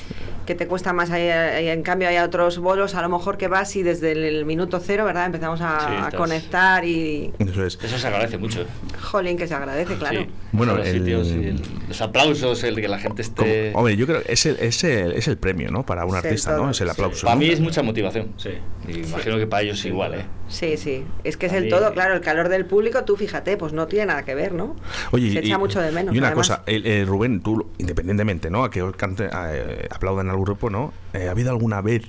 [0.49, 1.11] que te cuesta más.
[1.11, 4.47] hay- hay- en cambio, hay otros bolos, a lo mejor que vas y desde el
[4.47, 5.27] minuto cero, ¿verdad?
[5.27, 7.31] Empezamos a, Sí, a estás- conectar y.
[7.39, 7.79] eso es.
[7.83, 8.65] Eso se agradece mucho.
[8.99, 10.23] Jolín, que se agradece, claro.
[10.23, 10.29] Sí.
[10.53, 13.73] Bueno, Los, el- sitios y el- los aplausos, el que la gente Como- esté...
[13.75, 15.85] hombre, yo creo que es el, es el, es el premio, ¿no?
[15.85, 16.65] Para un Sí, artista, todo.
[16.65, 16.71] ¿no?
[16.71, 16.93] Es el Sí.
[16.93, 17.27] aplauso.
[17.27, 17.41] Para ¿no?
[17.41, 18.33] mí es mucha motivación.
[18.39, 18.51] Sí.
[18.89, 20.25] Y imagino que para ellos igual, ¿eh?
[20.49, 21.05] Sí, sí.
[21.25, 22.15] Es que es el todo, claro.
[22.15, 24.75] El calor del público, tú fíjate, pues no tiene nada que ver, ¿no?
[25.13, 26.15] Oye, se echa mucho de menos.
[26.15, 26.49] Y una además.
[26.49, 28.65] cosa, el- el Rubén, tú, independientemente, ¿no?
[28.65, 30.93] A que cante, eh, aplaudan al grupo, ¿no?
[31.13, 32.03] Eh, ¿Ha habido alguna vez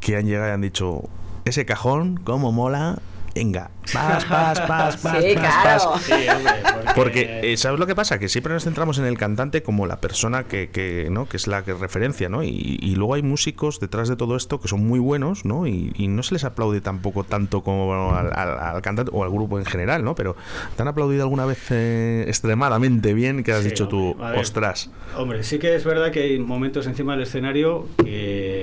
[0.00, 1.02] que han llegado y han dicho,
[1.44, 2.98] ese cajón, cómo mola?
[3.34, 5.90] Venga, pas, pas, pas, pas, Sí, pas, claro.
[5.92, 6.02] pas".
[6.02, 8.18] Sí, hombre, porque, Porque, eh, ¿sabes lo que pasa?
[8.18, 11.26] Que siempre nos centramos en el cantante como la persona que, que, ¿no?
[11.28, 12.42] que es la que referencia, ¿no?
[12.44, 15.66] Y, y luego hay músicos detrás de todo esto que son muy buenos, ¿no?
[15.66, 19.30] Y, y no se les aplaude tampoco tanto como al, al- al cantante o al
[19.30, 20.14] grupo en general, ¿no?
[20.14, 20.36] Pero
[20.76, 24.30] ¿te han aplaudido alguna vez eh, extremadamente bien que has Sí, dicho tú, hombre, a
[24.32, 24.40] ver.
[24.40, 24.90] ostras?
[25.16, 28.61] Hombre, sí que es verdad que hay momentos encima del escenario que,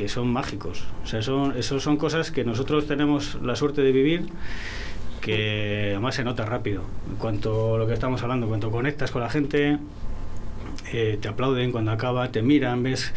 [0.00, 0.84] que son mágicos.
[1.04, 4.28] O sea, son, esos son cosas que nosotros tenemos la suerte de vivir
[5.20, 6.82] que además se nota rápido.
[7.10, 9.76] En cuanto a lo que estamos hablando, cuanto conectas con la gente,
[10.92, 13.12] eh, te aplauden cuando acaba, te miran, ves,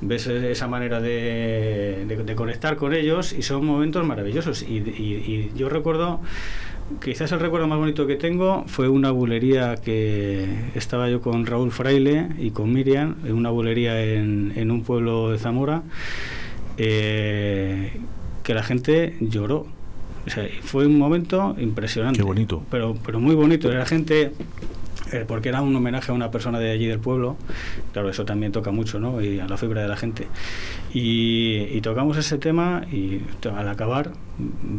[0.00, 4.62] ves esa manera de, de- de conectar con ellos y son momentos maravillosos.
[4.62, 6.20] Y, y- y yo recuerdo,
[7.00, 11.70] quizás el recuerdo más bonito que tengo fue una bulería que estaba yo con Raúl
[11.70, 15.82] Fraile y con Miriam, en una bulería en, en un pueblo de Zamora,
[16.78, 18.00] eh,
[18.42, 19.66] que la gente lloró.
[20.26, 22.18] O sea, fue un momento impresionante.
[22.18, 22.62] Qué bonito.
[22.70, 23.72] Pero, pero muy bonito.
[23.72, 24.32] La gente
[25.12, 27.36] eh, porque era un homenaje a una persona de allí del pueblo.
[27.92, 29.20] Claro, eso también toca mucho, ¿no?
[29.20, 30.26] Y a la fibra de la gente.
[30.94, 33.20] Y, y tocamos ese tema y
[33.54, 34.12] al acabar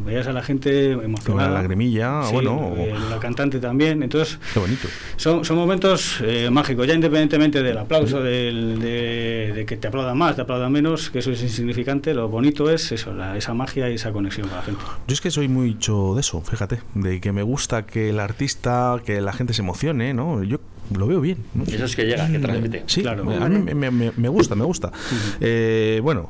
[0.06, 1.49] veías a la gente emocionada.
[1.49, 2.73] Una lagrimilla, Sí, bueno.
[3.10, 4.04] la cantante también.
[4.04, 4.88] Entonces, Qué bonito.
[5.17, 10.17] son, son momentos eh, mágicos, ya independientemente del aplauso, del, de, de que te aplaudan
[10.17, 13.89] más, te aplaudan menos, que eso es insignificante, lo bonito es eso, la- esa magia
[13.89, 14.82] y esa conexión con la gente.
[15.08, 18.97] Yo es que soy mucho de eso, fíjate, de que me gusta que el artista,
[19.06, 20.43] que la gente se emocione, ¿no?
[20.43, 20.60] Yo
[20.95, 21.38] lo veo bien.
[21.54, 21.63] ¿no?
[21.63, 22.84] Eso es que llega, que transmite.
[22.88, 23.23] Sí, Claro.
[23.32, 24.91] a mí me, me- me gusta, me gusta.
[25.39, 26.30] Eh, bueno,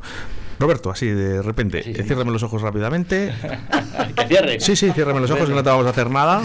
[0.63, 2.03] Roberto, así de repente, Sí, sí.
[2.03, 3.33] ciérrame los ojos rápidamente.
[4.15, 4.59] que cierre.
[4.59, 6.41] Sí, sí, ciérrame los ojos, que no te vamos a hacer nada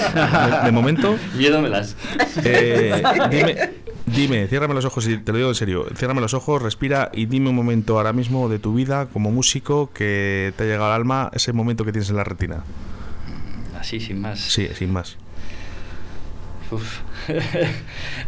[0.61, 1.17] de, de momento.
[1.37, 1.97] Miedo me das.
[2.45, 3.71] Eh, dime,
[4.07, 5.87] dime, ciérrame los ojos y te lo digo en serio.
[5.97, 9.91] Ciérrame los ojos, respira y dime un momento ahora mismo de tu vida como músico
[9.95, 12.65] que te ha llegado al alma, ese momento que tienes en la retina.
[13.79, 14.41] Así, sin más.
[14.41, 15.17] Sí, sin más.
[16.71, 17.01] Uf.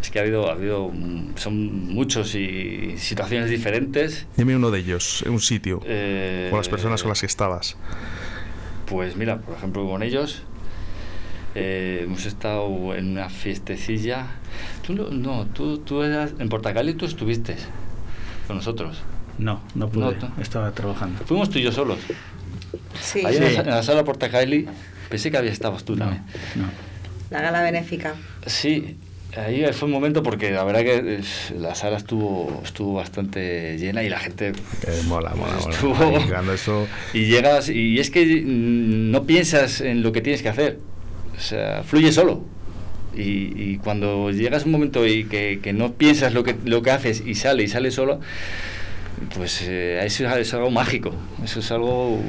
[0.01, 4.27] es que ha habido, ha habido, mm, son muchos y situaciones diferentes.
[4.37, 7.77] Dime uno de ellos, un sitio, Eh, con las personas con las que estabas.
[8.87, 10.43] Pues mira, por ejemplo, con ellos
[11.55, 14.27] eh, hemos estado en una fiestecilla.
[14.87, 17.57] Tú no, tú, tú eras en Portacali, tú estuviste
[18.47, 19.03] con nosotros.
[19.39, 21.25] No, no pude, No, estaba trabajando.
[21.25, 21.99] Fuimos tú y yo solos.
[23.01, 23.57] Sí, Ahí en, la, Sí.
[23.57, 24.67] en la sala Portacali,
[25.09, 26.25] pensé que había estabas tú No, también.
[26.57, 26.90] no.
[27.31, 28.15] La gala benéfica.
[28.47, 28.97] Sí,
[29.37, 31.21] Ahí fue un momento porque la verdad que
[31.57, 35.71] la sala estuvo estuvo bastante llena y la gente Eh, mola, mola, mola.
[35.73, 36.89] Estuvo- cuando eso...
[37.15, 40.79] y llegas y es que mm, no piensas en lo que tienes que hacer
[41.37, 42.43] o sea fluye solo
[43.17, 46.83] y, y cuando llegas a un momento y que, que no piensas lo que lo
[46.83, 48.19] que haces y sale y sale solo
[49.35, 51.13] pues eh, eso es algo mágico
[51.45, 52.23] eso es algo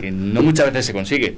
[0.00, 1.36] que no muchas veces se consigue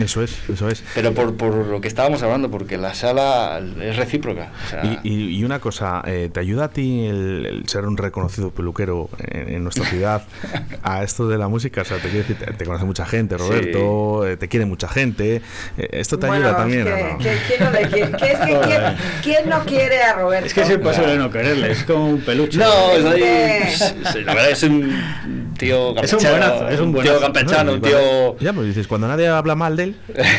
[0.00, 0.82] Eso es, eso es.
[0.94, 5.08] pero por, por lo que estábamos hablando porque la sala es recíproca o sea, Y,
[5.08, 9.10] y- y una cosa, eh, ¿te ayuda a ti el, el ser un reconocido peluquero
[9.18, 10.22] en, en nuestra ciudad
[10.82, 11.82] a esto de la música?
[11.82, 14.88] O sea, te, quiero decir, te, te conoce mucha gente, Roberto, eh, te quiere mucha
[14.88, 15.42] gente.
[15.76, 17.18] eh, ¿Esto te Bueno, ayuda también es que- o no?
[17.18, 18.12] que- ¿quién, no le quiere?
[18.16, 18.82] ¿Qué es que quién,
[19.22, 20.46] quién no quiere a Roberto?
[20.46, 22.58] Es que es imposible no quererle, es como un peluche.
[22.58, 23.64] No, Es soy- que-
[24.12, 26.30] sí, la verdad es un tío Es un campechano.
[26.30, 28.38] buenazo, es un tío campechano, No, un tío...
[28.38, 29.96] Ya, pues dices, cuando nadie habla mal de él,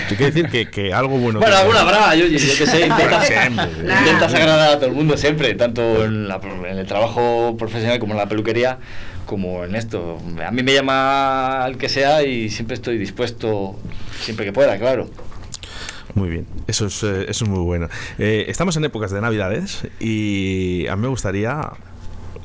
[0.10, 1.40] te quiere decir que, que algo bueno.
[1.40, 3.66] Bueno, alguna habrá, yo, yo, que sé, intentas, Siempre.
[4.00, 8.14] intentas agradar a todo el mundo siempre, tanto en, la- en el trabajo profesional como
[8.14, 8.78] en la peluquería,
[9.26, 10.18] como en esto.
[10.46, 13.80] A mí me llama el que sea y siempre estoy dispuesto,
[14.22, 15.10] siempre que pueda, claro.
[16.14, 17.90] Muy bien, eso es, eh, eso es muy bueno.
[18.20, 21.72] Eh, estamos en épocas de Navidades y a mí me gustaría,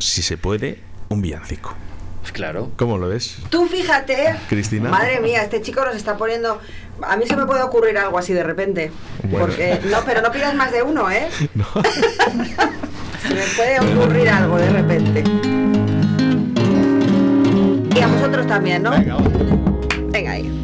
[0.00, 0.78] si se puede,
[1.10, 1.74] un villancico.
[2.20, 2.70] Pues claro.
[2.76, 3.38] ¿Cómo lo ves?
[3.50, 4.90] Tú fíjate, Cristina.
[4.90, 6.60] madre mía, este chico nos está poniendo.
[7.02, 8.92] A mí se me puede ocurrir algo así de repente.
[9.24, 9.46] Bueno.
[9.46, 11.28] Porque no, pero no pidas más de uno, ¿eh?
[11.54, 11.64] No.
[13.22, 15.24] Se me puede ocurrir algo de repente.
[17.94, 18.92] Y a vosotros también, ¿no?
[18.92, 19.32] Venga, vamos.
[20.10, 20.60] Venga ahí.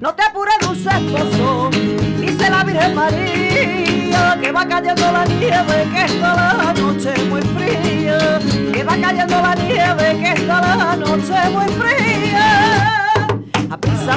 [0.00, 1.70] No te apures, dulce esposo,
[2.18, 8.40] dice la Virgen María, que va cayendo la nieve, que está la noche muy fría,
[8.72, 12.97] que va cayendo la nieve, que está la noche muy fría.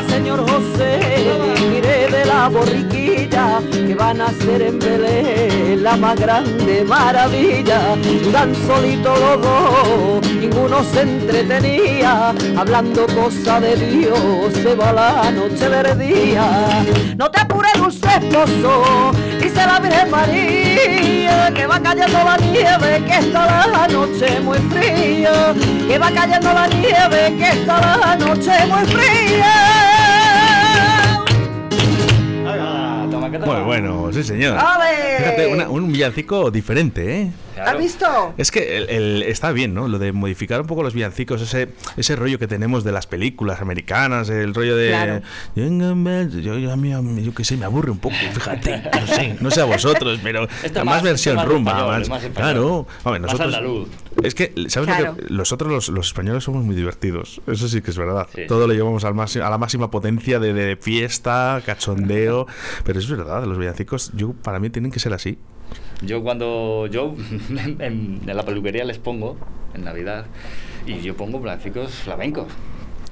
[0.10, 1.00] Señor José,
[1.70, 7.96] mire de la borriquilla que van a ser en Belén la más grande maravilla.
[8.32, 15.70] Tan solito los dos, ninguno se entretenía, hablando cosa de Dios, se va la noche
[15.70, 16.84] del día.
[17.18, 19.12] No te apures, dulce esposo,
[19.42, 25.54] dice la Virgen María, que va cayendo la nieve, que está la noche muy fría,
[25.88, 29.81] que va cayendo la nieve, que está la noche muy fría.
[33.46, 34.54] Muy bueno, sí señor.
[34.58, 35.18] ¡Ole!
[35.18, 37.32] Fíjate, una- un villancico diferente, ¿eh?
[37.64, 37.78] Claro.
[37.78, 38.34] ¿Has visto?
[38.38, 39.88] Es que el- el- está bien, ¿no?
[39.88, 43.62] Lo de modificar un poco los villancicos, ese, ese rollo que tenemos de las películas
[43.62, 44.90] americanas, el rollo de...
[44.90, 45.22] Claro.
[45.56, 48.84] Yo, yo, a mí, a yo qué sé, me aburre un poco, fíjate.
[49.00, 51.72] No sé, no sé a vosotros, pero Esto más, versión más rumba.
[51.72, 52.54] español, más- más español.
[52.54, 53.88] claro, Más nosotros...
[54.24, 55.24] Es que, ¿sabes lo que...?
[55.34, 58.28] Nosotros los, los españoles somos muy divertidos, eso sí que es verdad.
[58.36, 58.42] Sí.
[58.48, 62.48] Todo lo llevamos al máximo, a la máxima potencia de, de fiesta, cachondeo,
[62.84, 65.38] pero es verdad, los villancicos, yo para mí tienen que ser así.
[66.02, 67.16] Yo cuando yo
[67.80, 69.38] en, la peluquería les pongo
[69.74, 70.26] en Navidad
[70.86, 72.48] y yo pongo blancicos flamencos.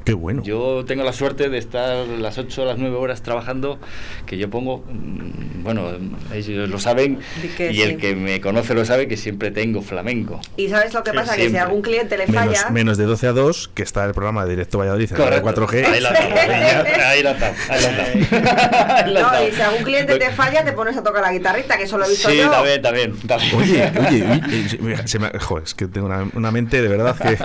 [0.03, 0.41] Qué bueno.
[0.43, 3.77] Yo tengo la suerte de estar las 8 o las 9 horas trabajando,
[4.25, 5.91] que yo pongo, mm, bueno,
[6.33, 7.19] ellos lo saben
[7.57, 7.81] que y sí.
[7.83, 10.39] el que me conoce lo sabe que siempre tengo flamenco.
[10.57, 11.59] Y sabes lo que Sí, pasa, que si siempre.
[11.61, 14.51] algún cliente le Menos, falla, menos de 12 a 2, que está el programa de
[14.51, 15.67] Directo Valladolid en la Correcto.
[15.67, 15.85] 4G.
[15.85, 20.63] Ahí la está, ahí la está, ahí la no, y si algún cliente te falla,
[20.63, 22.49] te pones a tocar la guitarrita, que eso lo he visto Sí, yo.
[22.49, 23.55] también, también, también.
[23.55, 26.87] Oye, oye, oye, se me- se me- joder, es que tengo una, una mente de
[26.87, 27.37] verdad que...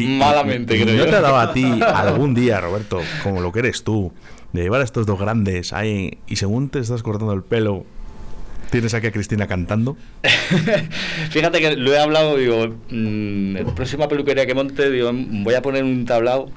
[0.00, 1.10] Malamente, y creo ¿No yo.
[1.10, 4.12] te ha dado a ti algún día, Roberto, como lo que eres tú,
[4.52, 7.84] de llevar a estos dos grandes ahí y según te estás cortando el pelo,
[8.70, 9.96] tienes aquí a Cristina cantando?
[11.30, 15.62] Fíjate que lo he hablado, digo, mm, la próxima peluquería que monte, digo, voy a
[15.62, 16.50] poner un tablao.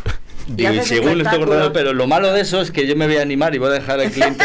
[0.48, 2.96] Digo, y haces según le estoy cortando, pero lo malo de eso es que yo
[2.96, 4.42] me voy a animar y voy a dejar al cliente.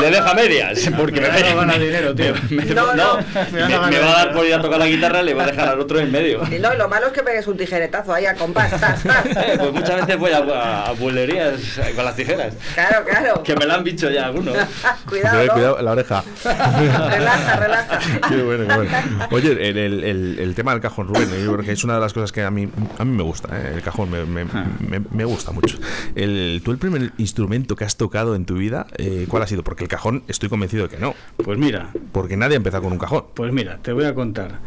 [0.00, 2.34] Le deja medias, porque me, no gana dinero, tío.
[2.50, 3.24] me- me- No, no, no.
[3.52, 5.68] me, me va a dar por ir a tocar la guitarra, le va a dejar
[5.68, 6.42] al otro en medio.
[6.50, 8.70] Y no, y lo malo es que pegues un tijeretazo ahí a compás.
[8.78, 9.24] tas, tas.
[9.42, 11.54] Eh, Pues muchas veces voy a, a, a bulerías
[11.96, 13.42] con las tijeras, Claro, claro.
[13.42, 14.54] que me la han dicho ya algunos.
[15.08, 15.52] cuidado, Cuidado, ¿no?
[15.52, 16.24] cuidado, la oreja.
[16.44, 17.98] relaja, relaja.
[18.28, 18.90] Qué bueno, qué bueno.
[19.30, 22.00] Oye, el, el- el- el tema del cajón, Rubén, yo creo que es una de
[22.00, 23.48] las cosas que a mí, a mí me gusta.
[23.56, 23.72] ¿eh?
[23.74, 25.78] El cajón me, me- me- me gusta mucho.
[26.14, 29.61] El, ¿Tú el primer instrumento que has tocado en tu vida, eh, cuál ha sido?
[29.62, 31.14] Porque el cajón estoy convencido de que no.
[31.36, 33.24] Pues mira, Porque nadie ha empezado con un cajón.
[33.34, 34.60] pues mira, te voy a contar.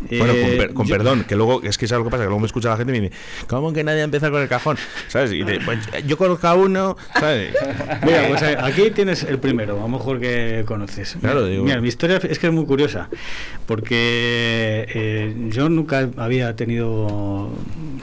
[0.00, 2.22] Bueno, con, Eh, per- con yo- perdón, que luego, es que sabes lo que pasa,
[2.22, 4.42] que luego me escucha la gente y me dice, ¿cómo que nadie ha empezado con
[4.42, 4.76] el cajón?
[5.08, 5.32] ¿Sabes?
[5.32, 7.52] Y pues yo conozco a uno, ¿sabes?
[8.04, 11.16] Mira, pues eh, aquí tienes el primero, a lo mejor que conoces.
[11.20, 11.64] Claro, digo.
[11.64, 13.08] Mira, mi historia es que es muy curiosa,
[13.66, 17.52] porque eh, yo nunca había tenido, o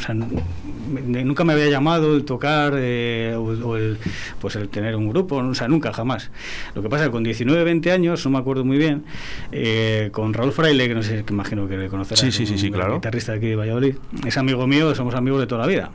[0.06, 3.98] sea, nunca me había llamado el tocar eh, o, o el,
[4.40, 6.30] pues el tener un grupo, o sea, nunca, jamás.
[6.76, 9.04] Lo que pasa es que con 19, 20 años, no me acuerdo muy bien,
[9.52, 12.58] eh, con Raúl Fraile, que no sé, que imagino que le conocerás, Sí, sí, sí,
[12.58, 12.96] sí, claro.
[12.96, 13.96] guitarrista de aquí de Valladolid,
[14.26, 15.92] es amigo mío, somos amigos de toda la vida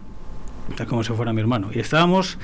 [0.77, 1.71] tal como si fuera mi hermano.
[1.75, 2.39] Y estábamos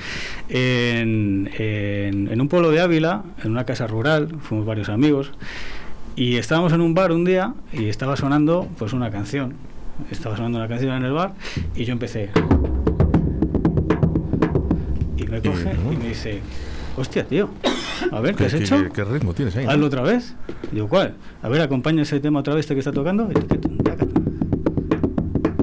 [0.49, 5.31] en, en- en un pueblo de Ávila, en una casa rural, fuimos varios amigos,
[6.17, 9.53] y estábamos en un bar un día y estaba sonando pues una canción.
[10.11, 11.35] Estaba sonando una canción en el bar
[11.73, 12.29] y yo empecé.
[15.15, 16.41] Y me coge y me dice,
[16.97, 17.49] hostia, tío,
[18.11, 18.83] a ver, ¿qué has ¿Qué, hecho?
[18.83, 19.65] qué- qué ritmo tienes ahí?
[19.65, 19.71] no?
[19.71, 20.35] Hazlo otra vez.
[20.71, 21.13] Digo, ¿cuál?
[21.41, 23.29] A ver, acompaña ese tema otra vez este que está tocando.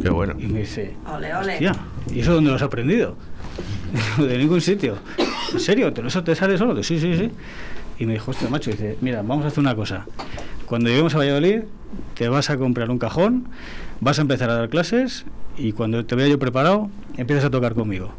[0.01, 0.35] Qué bueno.
[0.39, 1.53] Y me dice, Ole, ole.
[1.55, 1.73] Hostia,
[2.13, 3.17] ¿y eso dónde lo has aprendido?
[4.19, 4.97] de ningún sitio.
[5.53, 5.93] ¿En serio?
[5.93, 6.83] ¿Te- ¿Eso te sale solo?
[6.83, 7.31] Sí, sí, sí.
[7.99, 10.05] Y me dijo, hostia, macho, dice, mira, vamos a hacer una cosa.
[10.67, 11.61] Cuando lleguemos a Valladolid,
[12.15, 13.49] te vas a comprar un cajón,
[14.01, 15.25] vas a empezar a dar clases
[15.57, 18.11] y cuando te vea yo preparado, empiezas a tocar conmigo.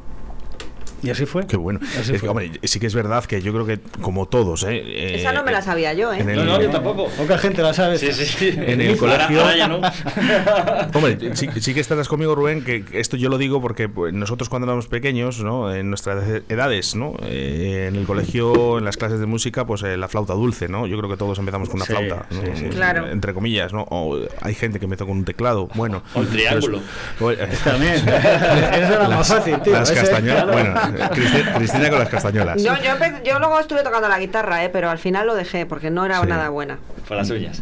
[1.06, 1.46] Y así fue.
[1.48, 1.80] Qué bueno.
[2.00, 4.78] Así Es que, hombre, sí que es verdad que yo creo que, como todos, ¿eh?
[4.86, 6.20] eh, Esa no me la sabía yo, ¿eh?
[6.20, 7.08] el- No, no, yo tampoco.
[7.10, 7.98] Poca gente la sabe.
[7.98, 8.54] Sí, sí, sí.
[8.58, 9.80] En el colegio- ahora ya no.
[10.94, 14.50] Hombre, sí, sí que estarás conmigo, Rubén, que esto yo lo digo porque pues, nosotros
[14.50, 15.74] cuando éramos pequeños, ¿no?
[15.74, 17.14] En nuestras edades, ¿no?
[17.24, 20.88] Eh, en el colegio, en las clases de música, pues eh, la flauta dulce, ¿no?
[20.88, 22.42] Yo creo que todos empezamos con una Sí, flauta, ¿no?
[22.42, 22.66] sí, sí.
[22.70, 23.08] Claro.
[23.10, 23.84] Entre comillas, ¿no?
[23.90, 26.02] O hay gente que empezó con un teclado, bueno.
[26.14, 26.80] O el triángulo.
[27.20, 27.96] Pero es- o- También.
[28.08, 29.74] Eso era más fácil, tío.
[29.74, 30.54] Las castañuelas, claro.
[30.54, 32.62] bueno, Cristi- Cristina con las castañuelas.
[32.62, 34.70] Yo, yo, yo luego estuve tocando la guitarra, ¿eh?
[34.70, 36.28] pero al final lo dejé porque no era Sí.
[36.28, 36.78] nada buena.
[37.08, 37.62] Por las uñas.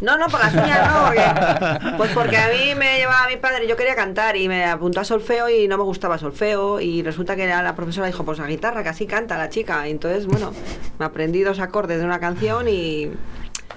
[0.00, 3.66] No, no, por las uñas no, porque, pues porque a mí me llevaba mi padre,
[3.66, 7.36] yo quería cantar y me apuntó a solfeo y no me gustaba solfeo y resulta
[7.36, 9.86] que la la profesora dijo, pues a guitarra, que así canta la chica.
[9.88, 10.52] Y entonces, bueno,
[10.98, 13.12] me aprendí dos acordes de una canción y...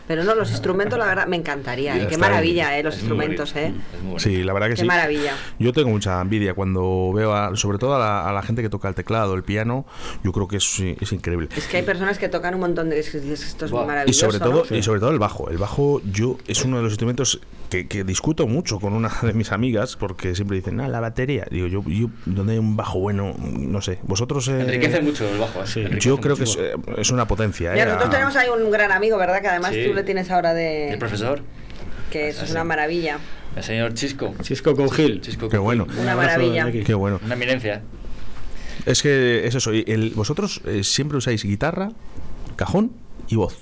[0.07, 1.97] Pero no, los instrumentos, la verdad, me encantaría.
[1.97, 2.07] ¿eh?
[2.07, 2.83] Qué maravilla, ¿eh?
[2.83, 3.53] Los Es instrumentos.
[3.55, 3.73] ¿eh?
[4.17, 4.87] Sí, la verdad que Qué sí.
[4.87, 5.33] maravilla.
[5.59, 8.69] Yo tengo mucha envidia cuando veo, a- sobre todo a la, a la gente que
[8.69, 9.85] toca el teclado, el piano.
[10.23, 11.49] Yo creo que es, es increíble.
[11.55, 12.95] Es que hay personas que tocan un montón de...
[13.01, 13.71] que Esto es.
[13.71, 14.25] Y maravilloso.
[14.27, 14.77] sobre todo, ¿no?
[14.77, 15.49] y sobre todo el bajo.
[15.49, 19.33] El bajo, yo es uno de los instrumentos que, que discuto mucho con una de
[19.33, 21.45] mis amigas porque siempre dicen, ah, la batería.
[21.51, 23.99] Digo, yo, yo donde hay un bajo bueno, no sé.
[24.03, 24.47] Vosotros.
[24.47, 25.61] eh, Enriquece mucho el bajo.
[25.63, 25.67] ¿eh?
[25.67, 25.83] Sí.
[25.99, 26.61] Yo creo que mucho.
[26.63, 27.75] es, eh, es una potencia.
[27.75, 29.41] Eh, nosotros a- tenemos ahí un gran amigo, ¿verdad?
[29.41, 29.85] Que además Sí.
[29.85, 30.91] tú le tienes ahora de...
[30.93, 31.41] El profesor,
[32.11, 33.17] Que eso es una maravilla.
[33.55, 34.33] el señor Chisco.
[34.41, 35.19] Chisco Cogil.
[35.21, 35.85] Chisco Qué bueno.
[35.99, 36.71] Una maravilla.
[36.71, 37.19] Qué bueno.
[37.25, 37.81] Una eminencia.
[38.85, 39.73] Es que es eso.
[39.73, 41.91] y el- vosotros eh, siempre usáis guitarra,
[42.55, 42.93] cajón
[43.27, 43.57] y voz.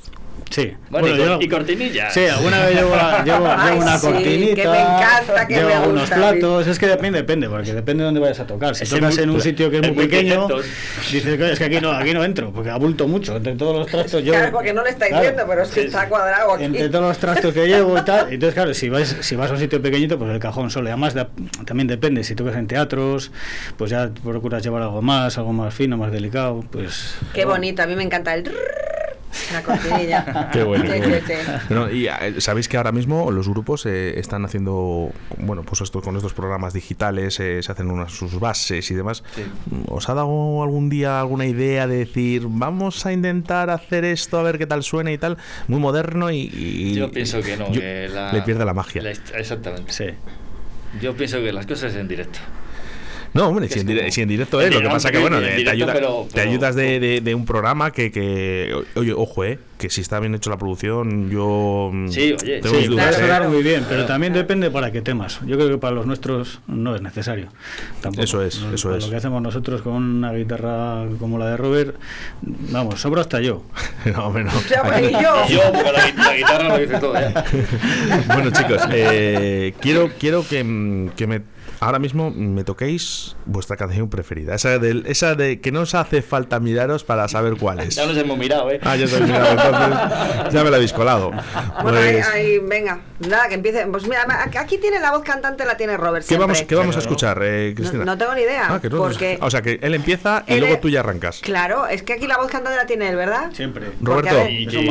[0.50, 0.74] Sí.
[0.90, 2.10] Bueno, y, yo- y cortinilla.
[2.12, 4.56] Sí, alguna vez llevo, la- llevo, Ay, llevo una sí, cortinita.
[4.62, 6.68] que me encanta, que llevo me gusta, platos.
[6.68, 8.76] Es que depende, depende, porque depende de dónde vayas a tocar.
[8.76, 10.48] Si Es tocas en un sitio que es es muy pequeño,
[11.12, 13.36] dices que es que aquí no, aquí no entro, porque abulto mucho.
[13.38, 14.34] Entre todos los trastos yo.
[14.34, 16.64] claro, porque no le estáis claro, viendo, pero es que Sí, está cuadrado aquí.
[16.66, 18.28] Entre todos los trastos que llevo y tal.
[18.32, 20.88] Entonces, claro, si vas, si vas a un sitio pequeñito, pues el cajón solo.
[20.88, 21.30] Y además, da-
[21.66, 22.24] también depende.
[22.24, 23.32] Si tocas en teatros,
[23.78, 26.64] pues ya procuras llevar algo más, algo más fino, más delicado.
[26.72, 27.16] Pues.
[27.34, 28.52] Qué bonito, a mí me encanta el...
[29.54, 30.50] La cortinilla.
[30.54, 31.00] Qué bueno, qué
[31.70, 31.92] bueno.
[31.92, 36.16] y eh, sabéis que ahora mismo los grupos eh, están haciendo, bueno, pues esto, con
[36.16, 39.24] estos programas digitales, eh, se hacen unas sus bases y demás.
[39.36, 39.44] Sí.
[39.88, 44.44] ¿Os ha dado algún día alguna idea de decir, vamos a intentar hacer esto, a
[44.44, 45.38] ver qué tal suena y tal?
[45.68, 46.50] Muy moderno y...
[46.54, 47.72] y- Yo pienso que no.
[47.72, 49.02] yo- que la- le pierde la magia.
[49.02, 49.92] la exactamente.
[49.92, 50.06] Sí.
[51.02, 52.40] Yo pienso que las cosas en directo.
[53.36, 55.18] No, hombre, si en, dire- como- si en directo en es, lo que pasa que,
[55.18, 58.10] en bueno, directo, te, ayuda- pero- te pero- ayudas de, de- de un programa que,
[58.12, 62.62] que, oye, ojo, eh, que si está bien hecho la producción, yo mm, Sí, oye,
[62.62, 63.48] tengo sí, mis dudas, Puede eh.
[63.50, 64.06] muy bien, pero Claro.
[64.06, 65.42] también depende para qué temas.
[65.46, 67.50] Yo creo que para los nuestros no es necesario.
[68.02, 68.24] Tampoco.
[68.24, 69.04] Eso es, Lo- eso es.
[69.04, 71.96] Lo que hacemos nosotros con una guitarra como la de Robert,
[72.42, 73.64] vamos, sobro hasta yo.
[74.06, 74.52] No, hombre, no.
[74.70, 75.20] Ya, pues, y yo.
[75.50, 77.44] Yo, con la, gui- la guitarra lo dice todo ya.
[78.34, 81.42] bueno, chicos, eh, quiero, quiero que, mm, que me
[81.80, 84.56] ahora mismo me toquéis vuestra canción preferida.
[84.56, 87.96] Esa, del, esa de que no os hace falta miraros para saber cuál es.
[87.96, 88.80] Ya nos hemos mirado, ¿eh?
[88.84, 91.32] Ah, ya sabéis, mirado, entonces ya me la habéis colado.
[91.82, 93.86] Bueno, ahí, Pues, ahí, venga, nada, que empiece.
[93.88, 94.26] Pues mira,
[94.60, 96.26] aquí tiene la voz cantante, la tiene Robert.
[96.28, 96.76] ¿Qué vamos, siempre.
[96.76, 98.06] qué vamos a escuchar, eh, No, Cristina?
[98.06, 98.68] no tengo ni idea.
[98.70, 101.40] Ah, que no- porque, o sea, que él empieza y Él luego tú ya arrancas.
[101.42, 103.52] claro, es que aquí la voz cantante la tiene él, ¿verdad?
[103.54, 103.92] Siempre.
[104.02, 104.86] Roberto, ver, ¿Y Es un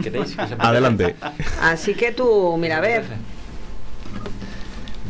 [0.00, 0.36] queréis?
[0.36, 1.16] ¿Qué se- adelante.
[1.62, 3.04] Así que tú, mira, a ver,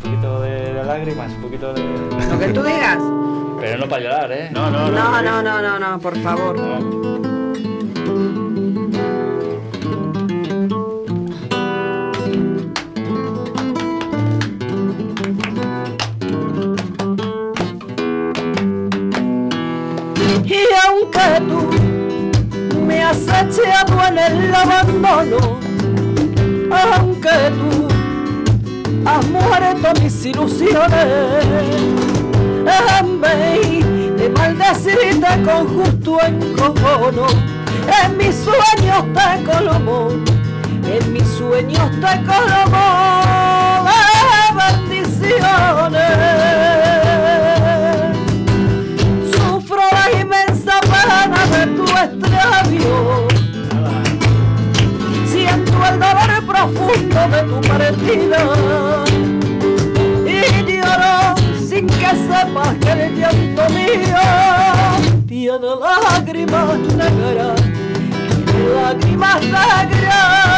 [0.07, 1.81] poquito de lágrimas, un poquito de.
[2.31, 2.99] lo que tú digas.
[3.59, 4.49] Pero no para llorar, ¿eh?
[4.51, 6.55] No, no, No, no, no, no, no, por favor.
[20.45, 21.41] Y aunque
[22.71, 25.59] tú me has echado en el abandono,
[26.71, 27.86] aunque tú
[29.07, 31.05] has muerto mis ilusiones,
[32.99, 37.27] en vez de maldecirte con justo encono,
[38.03, 40.09] en mis sueños te colomó,
[40.83, 44.01] en mis sueños te colomó de
[44.59, 46.17] bendiciones.
[49.31, 53.26] Sufro la inmensa pena de tu extravío.
[56.73, 58.39] Profundo de tu partida.
[60.25, 61.35] Y lloro
[61.67, 64.17] sin que sepas que el llanto mío
[65.27, 67.61] tiene lágrimas negras.
[68.45, 70.57] Tiene lágrimas negras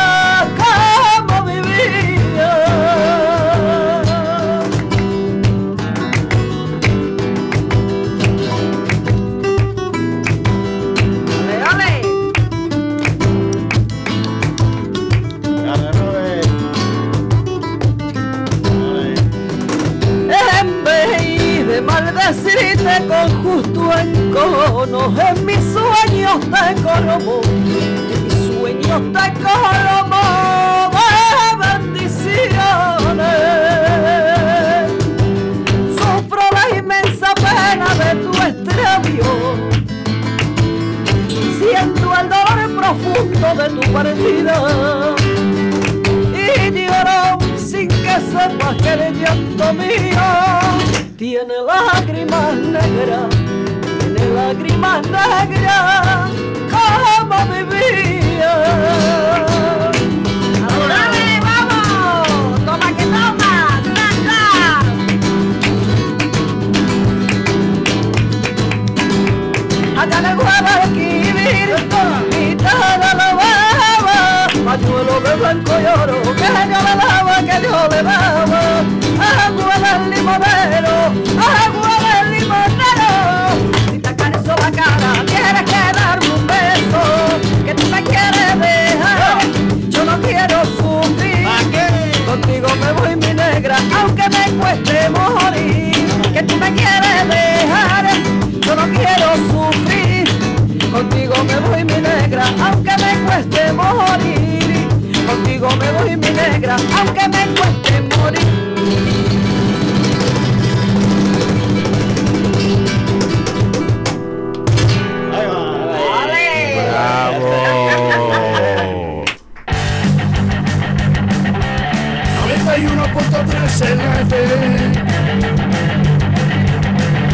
[123.79, 124.91] 91.3 en la FM.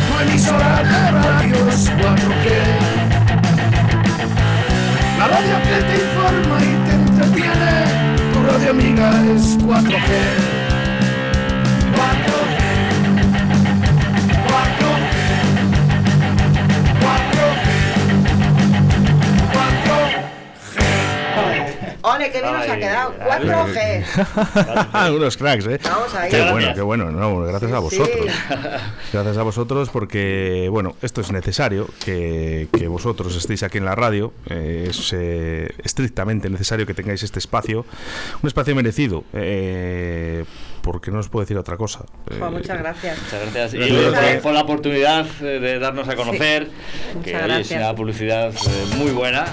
[0.08, 2.46] Tu emisora de radios 4G.
[5.18, 7.74] La radio que te informa y te entretiene.
[8.34, 9.66] Tu radio amiga es 4G.
[9.66, 10.55] 4G.
[22.16, 23.14] ¡Ole, qué bien nos ha quedado!
[23.20, 25.16] 4G.
[25.16, 25.80] Unos cracks, ¿eh?
[25.84, 26.30] Vamos ahí.
[26.32, 26.76] Qué bueno, Gracias.
[26.76, 27.12] qué bueno.
[27.12, 28.26] No, gracias a Sí, vosotros.
[29.14, 33.96] Gracias a vosotros porque, bueno, esto es necesario, que, que vosotros estéis aquí en la
[33.96, 34.34] radio.
[34.50, 37.86] eh, es eh, estrictamente necesario que tengáis este espacio.
[38.42, 39.24] Un espacio merecido.
[39.34, 40.46] eh,
[40.82, 42.06] porque no os puedo decir otra cosa.
[42.30, 43.18] Eh, muchas gracias.
[43.20, 43.74] Muchas gracias.
[43.74, 43.78] Y
[44.12, 44.34] Gracias.
[44.36, 46.70] por, por la oportunidad eh, de darnos a conocer,
[47.24, 47.80] que Muchas oye, es gracias.
[47.82, 49.46] una publicidad eh, muy buena.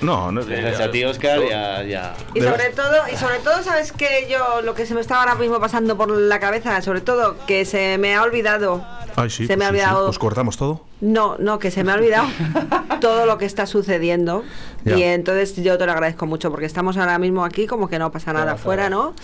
[0.00, 3.92] No, no, Gracias a ti, Oscar, y a, y sobre todo, y sobre todo, sabes
[3.92, 7.36] que yo lo que se me está ahora mismo pasando por la cabeza, sobre todo
[7.46, 8.84] que se me ha olvidado.
[9.16, 9.84] Ay, sí, se me pues ha sí, sí.
[9.84, 10.08] olvidado.
[10.08, 10.84] ¿Os cortamos todo?
[11.04, 12.26] No, no, que se me ha olvidado
[13.00, 14.42] todo lo que está sucediendo.
[14.84, 14.98] Ya.
[14.98, 18.10] Y entonces yo te lo agradezco mucho porque estamos ahora mismo aquí como que no
[18.10, 19.14] pasa nada afuera, ¿no?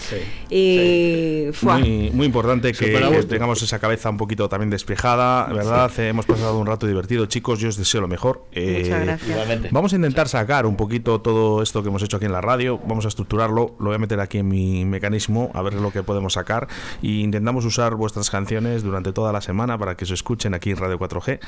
[0.49, 1.79] Y ¡fua!
[1.79, 5.91] Muy, muy importante que tengamos esa cabeza un poquito también despejada, ¿verdad?
[5.99, 7.59] Eh, Hemos pasado un rato divertido, chicos.
[7.61, 8.45] Yo os deseo lo mejor.
[8.53, 9.31] Eh, Muchas gracias.
[9.31, 9.69] igualmente.
[9.71, 12.79] Vamos a intentar sacar un poquito todo esto que hemos hecho aquí en la radio.
[12.87, 13.75] Vamos a estructurarlo.
[13.79, 16.69] Lo voy a meter aquí en mi mecanismo a ver lo que podemos sacar.
[17.03, 20.77] Y intentamos usar vuestras canciones durante toda la semana para que se escuchen aquí en
[20.79, 21.39] Radio 4G.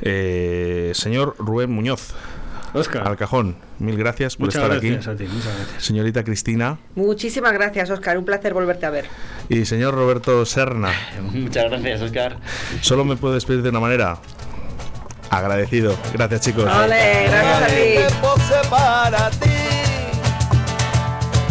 [0.00, 2.14] Eh, señor Rubén Muñoz.
[2.74, 3.06] Oscar.
[3.06, 3.56] al cajón.
[3.80, 5.24] Mil gracias por Muchas estar gracias aquí.
[5.24, 5.82] a ti, muchas gracias.
[5.84, 8.16] Señorita Cristina Muchísimas gracias, Oscar.
[8.16, 9.04] Un placer volverte a ver.
[9.50, 10.90] y señor Roberto Serna.
[11.32, 12.38] Muchas gracias, Oscar.
[12.80, 14.16] Solo me puedo despedir de una manera.
[15.28, 15.96] Agradecido.
[16.14, 16.64] Gracias, chicos.
[16.64, 18.68] Ole, gracias a ti.
[18.70, 19.30] para.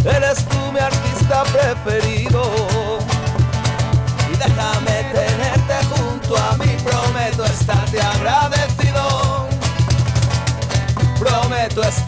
[0.03, 2.40] Eres tú mi artista preferido.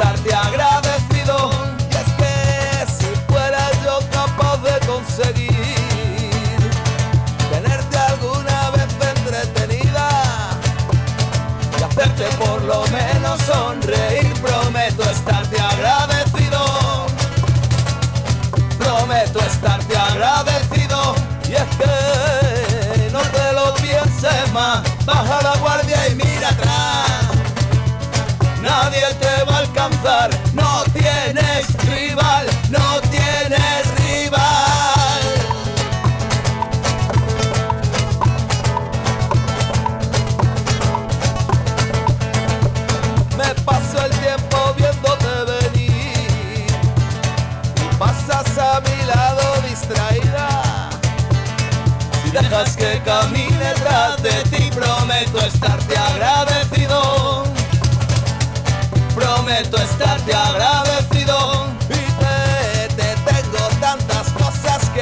[0.04, 1.50] Estarte agradecido.
[1.90, 2.34] Y es que
[2.92, 6.70] si fuera yo capaz de conseguir
[7.52, 10.10] tenerte alguna vez entretenida
[11.80, 14.34] y hacerte por lo menos sonreír.
[14.42, 17.06] Prometo estarte agradecido.
[18.78, 21.16] Prometo estarte agradecido.
[21.48, 24.82] Y es que no te lo pienses más.
[25.06, 27.04] Baja la guardia y mira atrás.
[28.62, 29.53] Nadie te va
[30.04, 32.46] No tienes rival.
[32.70, 35.22] No tienes rival.
[43.38, 45.26] Me paso el tiempo viéndote
[45.72, 46.68] venir
[47.78, 50.90] y pasas a mi lado distraída.
[52.22, 56.63] Si dejas que camine tras de ti, prometo estarte agradecido.
[60.26, 65.02] Estarte agradecido y te, te tengo tantas cosas que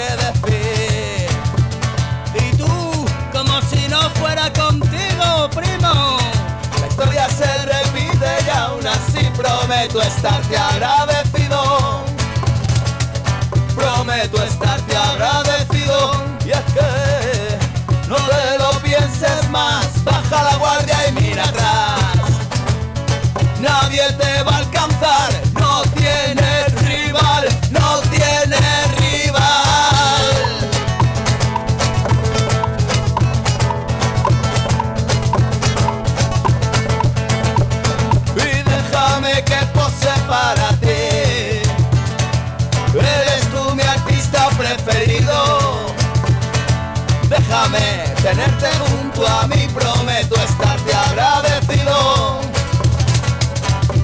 [0.49, 1.29] decir.
[2.33, 6.17] Y tú, como si no fuera contigo, primo.
[6.79, 12.01] La historia se repite y aún así prometo estarte agradecido.
[13.75, 16.13] Prometo estarte agradecido.
[16.47, 20.03] Y es que no te lo pienses más.
[20.03, 21.99] Baja la guardia y mira atrás.
[23.59, 24.60] Nadie te va
[48.21, 52.39] tenerte junto a mí, prometo estarte agradecido.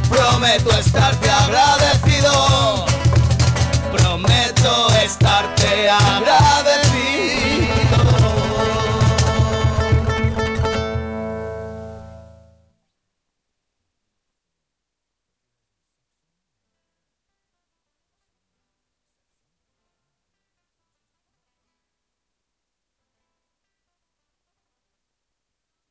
[0.09, 2.85] Prometo estarte agradecido.
[3.91, 6.46] Prometo estarte agradecido.